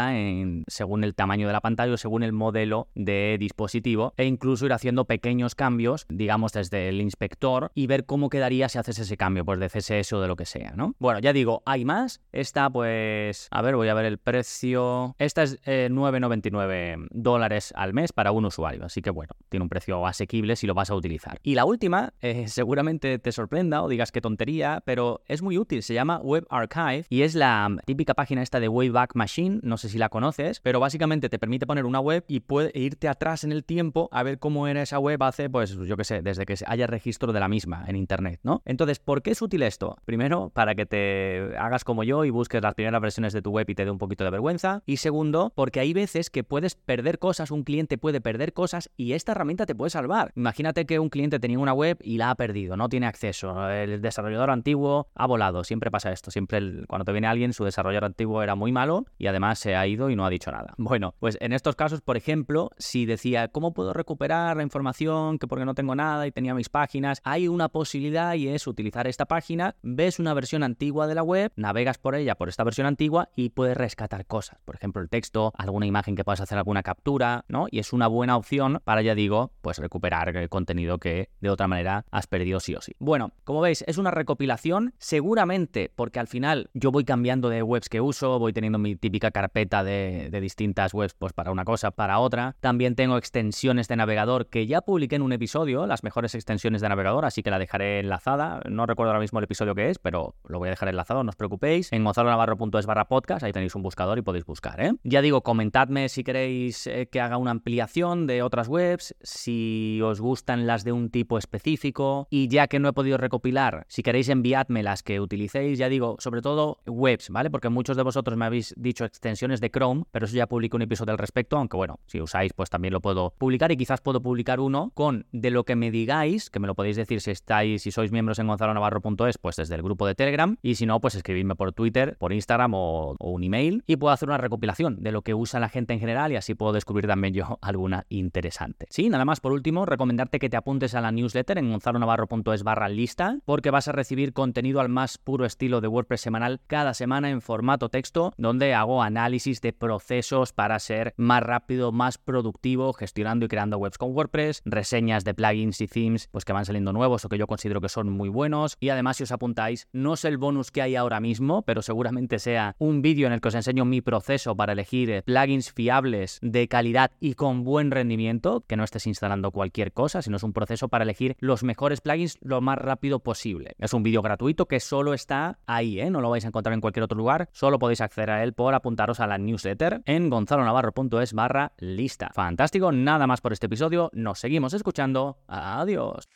según 0.67 1.03
el 1.03 1.15
tamaño 1.15 1.47
de 1.47 1.53
la 1.53 1.61
pantalla 1.61 1.93
o 1.93 1.97
según 1.97 2.23
el 2.23 2.33
modelo 2.33 2.87
de 2.95 3.37
dispositivo 3.39 4.13
e 4.17 4.25
incluso 4.25 4.65
ir 4.65 4.73
haciendo 4.73 5.05
pequeños 5.05 5.55
cambios, 5.55 6.05
digamos 6.09 6.53
desde 6.53 6.89
el 6.89 7.01
inspector 7.01 7.71
y 7.75 7.87
ver 7.87 8.05
cómo 8.05 8.29
quedaría 8.29 8.69
si 8.69 8.77
haces 8.77 8.99
ese 8.99 9.17
cambio 9.17 9.45
pues 9.45 9.59
de 9.59 9.69
CSS 9.69 10.13
o 10.13 10.21
de 10.21 10.27
lo 10.27 10.35
que 10.35 10.45
sea, 10.45 10.73
¿no? 10.75 10.95
Bueno, 10.99 11.19
ya 11.19 11.33
digo, 11.33 11.61
hay 11.65 11.85
más. 11.85 12.21
Esta 12.31 12.69
pues, 12.69 13.47
a 13.51 13.61
ver, 13.61 13.75
voy 13.75 13.89
a 13.89 13.93
ver 13.93 14.05
el 14.05 14.17
precio. 14.17 15.15
Esta 15.19 15.43
es 15.43 15.61
9,99 15.63 17.07
dólares 17.11 17.73
al 17.75 17.93
mes 17.93 18.13
para 18.13 18.31
un 18.31 18.45
usuario. 18.45 18.85
Así 18.85 19.01
que 19.01 19.09
bueno, 19.09 19.33
tiene 19.49 19.63
un 19.63 19.69
precio 19.69 20.05
asequible 20.05 20.55
si 20.55 20.67
lo 20.67 20.73
vas 20.73 20.89
a 20.89 20.95
utilizar. 20.95 21.39
Y 21.43 21.55
la 21.55 21.65
última, 21.65 22.13
eh, 22.21 22.45
seguramente 22.47 23.19
te 23.19 23.31
sorprenda 23.31 23.81
o 23.83 23.89
digas 23.89 24.11
qué 24.11 24.21
tontería, 24.21 24.81
pero 24.85 25.21
es 25.27 25.41
muy 25.41 25.57
útil. 25.57 25.83
Se 25.83 25.93
llama 25.93 26.19
Web 26.19 26.45
Archive 26.49 27.05
y 27.09 27.23
es 27.23 27.35
la 27.35 27.69
típica 27.85 28.13
página 28.13 28.41
esta 28.41 28.59
de 28.59 28.67
Wayback 28.67 29.15
Machine. 29.15 29.59
No 29.63 29.77
sé 29.77 29.89
la 29.97 30.09
conoces, 30.09 30.59
pero 30.59 30.79
básicamente 30.79 31.29
te 31.29 31.39
permite 31.39 31.65
poner 31.65 31.85
una 31.85 31.99
web 31.99 32.23
y 32.27 32.41
puede 32.41 32.71
irte 32.73 33.07
atrás 33.07 33.43
en 33.43 33.51
el 33.51 33.63
tiempo 33.63 34.09
a 34.11 34.23
ver 34.23 34.39
cómo 34.39 34.67
era 34.67 34.81
esa 34.81 34.99
web 34.99 35.21
hace, 35.23 35.49
pues 35.49 35.71
yo 35.75 35.97
qué 35.97 36.03
sé, 36.03 36.21
desde 36.21 36.45
que 36.45 36.55
haya 36.65 36.87
registro 36.87 37.33
de 37.33 37.39
la 37.39 37.47
misma 37.47 37.85
en 37.87 37.95
internet, 37.95 38.39
¿no? 38.43 38.61
Entonces, 38.65 38.99
¿por 38.99 39.21
qué 39.21 39.31
es 39.31 39.41
útil 39.41 39.63
esto? 39.63 39.97
Primero, 40.05 40.51
para 40.53 40.75
que 40.75 40.85
te 40.85 41.55
hagas 41.57 41.83
como 41.83 42.03
yo 42.03 42.25
y 42.25 42.29
busques 42.29 42.61
las 42.61 42.73
primeras 42.73 43.01
versiones 43.01 43.33
de 43.33 43.41
tu 43.41 43.51
web 43.51 43.69
y 43.69 43.75
te 43.75 43.85
dé 43.85 43.91
un 43.91 43.97
poquito 43.97 44.23
de 44.23 44.29
vergüenza. 44.29 44.83
Y 44.85 44.97
segundo, 44.97 45.51
porque 45.55 45.79
hay 45.79 45.93
veces 45.93 46.29
que 46.29 46.43
puedes 46.43 46.75
perder 46.75 47.19
cosas, 47.19 47.51
un 47.51 47.63
cliente 47.63 47.97
puede 47.97 48.21
perder 48.21 48.53
cosas 48.53 48.89
y 48.97 49.13
esta 49.13 49.31
herramienta 49.31 49.65
te 49.65 49.75
puede 49.75 49.89
salvar. 49.89 50.31
Imagínate 50.35 50.85
que 50.85 50.99
un 50.99 51.09
cliente 51.09 51.39
tenía 51.39 51.59
una 51.59 51.73
web 51.73 51.97
y 52.01 52.17
la 52.17 52.31
ha 52.31 52.35
perdido, 52.35 52.77
no 52.77 52.89
tiene 52.89 53.07
acceso, 53.07 53.69
el 53.69 54.01
desarrollador 54.01 54.49
antiguo 54.49 55.07
ha 55.15 55.25
volado, 55.27 55.63
siempre 55.63 55.91
pasa 55.91 56.11
esto, 56.11 56.31
siempre 56.31 56.85
cuando 56.87 57.05
te 57.05 57.11
viene 57.11 57.27
alguien 57.27 57.53
su 57.53 57.63
desarrollador 57.63 58.05
antiguo 58.05 58.43
era 58.43 58.55
muy 58.55 58.71
malo 58.71 59.05
y 59.17 59.27
además 59.27 59.65
ha 59.75 59.87
ido 59.87 60.09
y 60.09 60.15
no 60.15 60.25
ha 60.25 60.29
dicho 60.29 60.51
nada. 60.51 60.73
Bueno, 60.77 61.15
pues 61.19 61.37
en 61.41 61.53
estos 61.53 61.75
casos, 61.75 62.01
por 62.01 62.17
ejemplo, 62.17 62.69
si 62.77 63.05
decía, 63.05 63.47
¿cómo 63.47 63.73
puedo 63.73 63.93
recuperar 63.93 64.57
la 64.57 64.63
información 64.63 65.39
que 65.39 65.47
porque 65.47 65.65
no 65.65 65.75
tengo 65.75 65.95
nada 65.95 66.27
y 66.27 66.31
tenía 66.31 66.53
mis 66.53 66.69
páginas? 66.69 67.21
Hay 67.23 67.47
una 67.47 67.69
posibilidad 67.69 68.33
y 68.35 68.47
es 68.47 68.67
utilizar 68.67 69.07
esta 69.07 69.25
página, 69.25 69.75
ves 69.81 70.19
una 70.19 70.33
versión 70.33 70.63
antigua 70.63 71.07
de 71.07 71.15
la 71.15 71.23
web, 71.23 71.51
navegas 71.55 71.97
por 71.97 72.15
ella 72.15 72.35
por 72.35 72.49
esta 72.49 72.63
versión 72.63 72.87
antigua 72.87 73.29
y 73.35 73.49
puedes 73.49 73.77
rescatar 73.77 74.25
cosas, 74.25 74.59
por 74.65 74.75
ejemplo 74.75 75.01
el 75.01 75.09
texto, 75.09 75.53
alguna 75.57 75.85
imagen 75.85 76.15
que 76.15 76.23
puedas 76.23 76.41
hacer 76.41 76.57
alguna 76.57 76.83
captura, 76.83 77.45
¿no? 77.47 77.67
Y 77.69 77.79
es 77.79 77.93
una 77.93 78.07
buena 78.07 78.37
opción 78.37 78.81
para, 78.83 79.01
ya 79.01 79.15
digo, 79.15 79.51
pues 79.61 79.77
recuperar 79.77 80.35
el 80.35 80.49
contenido 80.49 80.97
que 80.97 81.29
de 81.39 81.49
otra 81.49 81.67
manera 81.67 82.05
has 82.11 82.27
perdido 82.27 82.59
sí 82.59 82.75
o 82.75 82.81
sí. 82.81 82.93
Bueno, 82.99 83.31
como 83.43 83.61
veis, 83.61 83.83
es 83.87 83.97
una 83.97 84.11
recopilación, 84.11 84.93
seguramente 84.97 85.91
porque 85.95 86.19
al 86.19 86.27
final 86.27 86.69
yo 86.73 86.91
voy 86.91 87.03
cambiando 87.03 87.49
de 87.49 87.63
webs 87.63 87.89
que 87.89 88.01
uso, 88.01 88.39
voy 88.39 88.53
teniendo 88.53 88.79
mi 88.79 88.95
típica 88.95 89.31
carpeta 89.31 89.60
de, 89.69 90.41
distintas 90.41 90.93
webs, 90.93 91.13
pues 91.13 91.33
para 91.33 91.51
una 91.51 91.65
cosa, 91.65 91.91
para 91.91 92.19
otra. 92.19 92.55
También 92.59 92.95
tengo 92.95 93.17
extensiones 93.17 93.87
de 93.87 93.95
navegador 93.95 94.47
que 94.47 94.67
ya 94.67 94.81
publiqué 94.81 95.15
en 95.15 95.21
un 95.21 95.33
episodio, 95.33 95.85
las 95.85 96.03
mejores 96.03 96.35
extensiones 96.35 96.81
de 96.81 96.89
navegador, 96.89 97.25
así 97.25 97.43
que 97.43 97.51
la 97.51 97.59
dejaré 97.59 97.99
enlazada. 97.99 98.61
No 98.69 98.85
recuerdo 98.85 99.11
ahora 99.11 99.21
mismo 99.21 99.39
el 99.39 99.45
episodio 99.45 99.75
que 99.75 99.89
es, 99.89 99.99
pero 99.99 100.35
lo 100.47 100.59
voy 100.59 100.67
a 100.67 100.71
dejar 100.71 100.89
enlazado, 100.89 101.23
no 101.23 101.29
os 101.29 101.35
preocupéis. 101.35 101.91
En 101.91 102.03
gonzalonavarro.es 102.03 102.85
barra 102.85 103.07
podcast, 103.07 103.43
ahí 103.43 103.51
tenéis 103.51 103.75
un 103.75 103.83
buscador 103.83 104.17
y 104.17 104.21
podéis 104.21 104.45
buscar, 104.45 104.81
¿eh? 104.81 104.93
Ya 105.03 105.21
digo, 105.21 105.41
comentadme 105.41 106.09
si 106.09 106.23
queréis 106.23 106.87
eh, 106.87 107.07
que 107.11 107.21
haga 107.21 107.37
una 107.37 107.51
ampliación 107.51 108.27
de 108.27 108.41
otras 108.41 108.67
webs, 108.67 109.15
si 109.21 109.99
os 110.03 110.21
gustan 110.21 110.67
las 110.67 110.83
de 110.83 110.91
un 110.91 111.09
tipo 111.09 111.37
específico 111.37 112.27
y 112.29 112.47
ya 112.47 112.67
que 112.67 112.79
no 112.79 112.89
he 112.89 112.93
podido 112.93 113.17
recopilar, 113.17 113.85
si 113.87 114.03
queréis 114.03 114.29
enviadme 114.29 114.83
las 114.83 115.03
que 115.03 115.19
utilicéis, 115.19 115.77
ya 115.77 115.89
digo, 115.89 116.15
sobre 116.19 116.41
todo 116.41 116.79
webs, 116.85 117.29
¿vale? 117.29 117.49
Porque 117.49 117.69
muchos 117.69 117.97
de 117.97 118.03
vosotros 118.03 118.37
me 118.37 118.45
habéis 118.45 118.73
dicho 118.77 119.05
extensiones 119.05 119.50
de 119.59 119.69
Chrome, 119.69 120.03
pero 120.11 120.25
eso 120.25 120.35
ya 120.35 120.47
publico 120.47 120.77
un 120.77 120.83
episodio 120.83 121.11
al 121.11 121.17
respecto, 121.17 121.57
aunque 121.57 121.75
bueno, 121.75 121.99
si 122.05 122.21
usáis 122.21 122.53
pues 122.53 122.69
también 122.69 122.93
lo 122.93 123.01
puedo 123.01 123.33
publicar 123.37 123.71
y 123.71 123.77
quizás 123.77 124.01
puedo 124.01 124.21
publicar 124.21 124.59
uno 124.59 124.91
con 124.93 125.25
de 125.31 125.51
lo 125.51 125.63
que 125.63 125.75
me 125.75 125.91
digáis, 125.91 126.49
que 126.49 126.59
me 126.59 126.67
lo 126.67 126.75
podéis 126.75 126.95
decir 126.95 127.21
si 127.21 127.31
estáis, 127.31 127.81
si 127.81 127.91
sois 127.91 128.11
miembros 128.11 128.39
en 128.39 128.47
gonzalonavarro.es, 128.47 129.37
pues 129.37 129.55
desde 129.55 129.75
el 129.75 129.81
grupo 129.81 130.07
de 130.07 130.15
Telegram 130.15 130.55
y 130.61 130.75
si 130.75 130.85
no, 130.85 130.99
pues 131.01 131.15
escribidme 131.15 131.55
por 131.55 131.73
Twitter, 131.73 132.15
por 132.19 132.33
Instagram 132.33 132.73
o, 132.75 133.15
un 133.19 133.43
email 133.43 133.83
y 133.87 133.97
puedo 133.97 134.13
hacer 134.13 134.29
una 134.29 134.37
recopilación 134.37 135.01
de 135.01 135.11
lo 135.11 135.21
que 135.21 135.33
usa 135.33 135.59
la 135.59 135.69
gente 135.69 135.93
en 135.93 135.99
general 135.99 136.31
y 136.31 136.35
así 136.35 136.53
puedo 136.53 136.73
descubrir 136.73 137.07
también 137.07 137.33
yo 137.33 137.57
alguna 137.61 138.05
interesante. 138.09 138.85
Sí, 138.89 139.09
nada 139.09 139.25
más 139.25 139.39
por 139.39 139.51
último, 139.51 139.85
recomendarte 139.85 140.39
que 140.39 140.49
te 140.49 140.57
apuntes 140.57 140.95
a 140.95 141.01
la 141.01 141.11
newsletter 141.11 141.57
en 141.57 141.71
gonzalonavarro.es 141.71 142.63
barra 142.63 142.89
lista 142.89 143.39
porque 143.45 143.71
vas 143.71 143.87
a 143.87 143.91
recibir 143.91 144.33
contenido 144.33 144.79
al 144.79 144.89
más 144.89 145.17
puro 145.17 145.45
estilo 145.45 145.81
de 145.81 145.87
WordPress 145.87 146.21
semanal 146.21 146.61
cada 146.67 146.93
semana 146.93 147.29
en 147.29 147.41
formato 147.41 147.89
texto 147.89 148.33
donde 148.37 148.73
hago 148.73 149.01
análisis 149.01 149.40
de 149.41 149.73
procesos 149.73 150.53
para 150.53 150.77
ser 150.77 151.13
más 151.17 151.41
rápido, 151.41 151.91
más 151.91 152.19
productivo, 152.19 152.93
gestionando 152.93 153.45
y 153.45 153.49
creando 153.49 153.79
webs 153.79 153.97
con 153.97 154.11
WordPress, 154.11 154.61
reseñas 154.65 155.23
de 155.23 155.33
plugins 155.33 155.81
y 155.81 155.87
themes 155.87 156.27
pues 156.27 156.45
que 156.45 156.53
van 156.53 156.65
saliendo 156.65 156.93
nuevos 156.93 157.25
o 157.25 157.29
que 157.29 157.39
yo 157.39 157.47
considero 157.47 157.81
que 157.81 157.89
son 157.89 158.09
muy 158.09 158.29
buenos 158.29 158.77
y 158.79 158.89
además 158.89 159.17
si 159.17 159.23
os 159.23 159.31
apuntáis, 159.31 159.87
no 159.93 160.15
sé 160.15 160.27
el 160.27 160.37
bonus 160.37 160.69
que 160.69 160.83
hay 160.83 160.95
ahora 160.95 161.19
mismo, 161.19 161.63
pero 161.63 161.81
seguramente 161.81 162.37
sea 162.37 162.75
un 162.77 163.01
vídeo 163.01 163.25
en 163.25 163.33
el 163.33 163.41
que 163.41 163.47
os 163.47 163.55
enseño 163.55 163.83
mi 163.83 164.01
proceso 164.01 164.55
para 164.55 164.73
elegir 164.73 165.09
eh, 165.09 165.23
plugins 165.23 165.71
fiables 165.71 166.37
de 166.43 166.67
calidad 166.67 167.11
y 167.19 167.33
con 167.33 167.63
buen 167.63 167.89
rendimiento, 167.89 168.63
que 168.67 168.77
no 168.77 168.83
estés 168.83 169.07
instalando 169.07 169.49
cualquier 169.51 169.91
cosa, 169.91 170.21
sino 170.21 170.37
es 170.37 170.43
un 170.43 170.53
proceso 170.53 170.87
para 170.87 171.03
elegir 171.03 171.35
los 171.39 171.63
mejores 171.63 171.99
plugins 171.99 172.37
lo 172.41 172.61
más 172.61 172.77
rápido 172.77 173.19
posible. 173.19 173.73
Es 173.79 173.93
un 173.93 174.03
vídeo 174.03 174.21
gratuito 174.21 174.67
que 174.67 174.79
solo 174.79 175.15
está 175.15 175.57
ahí, 175.65 175.99
¿eh? 175.99 176.11
no 176.11 176.21
lo 176.21 176.29
vais 176.29 176.45
a 176.45 176.49
encontrar 176.49 176.73
en 176.73 176.81
cualquier 176.81 177.03
otro 177.03 177.17
lugar, 177.17 177.49
solo 177.53 177.79
podéis 177.79 178.01
acceder 178.01 178.29
a 178.29 178.43
él 178.43 178.53
por 178.53 178.75
apuntaros 178.75 179.19
a 179.19 179.27
la 179.31 179.37
newsletter 179.37 180.01
en 180.05 180.29
gonzalonavarro.es 180.29 181.33
barra 181.33 181.71
lista. 181.77 182.31
Fantástico, 182.33 182.91
nada 182.91 183.27
más 183.27 183.39
por 183.39 183.53
este 183.53 183.67
episodio, 183.67 184.09
nos 184.13 184.39
seguimos 184.39 184.73
escuchando, 184.73 185.37
adiós. 185.47 186.27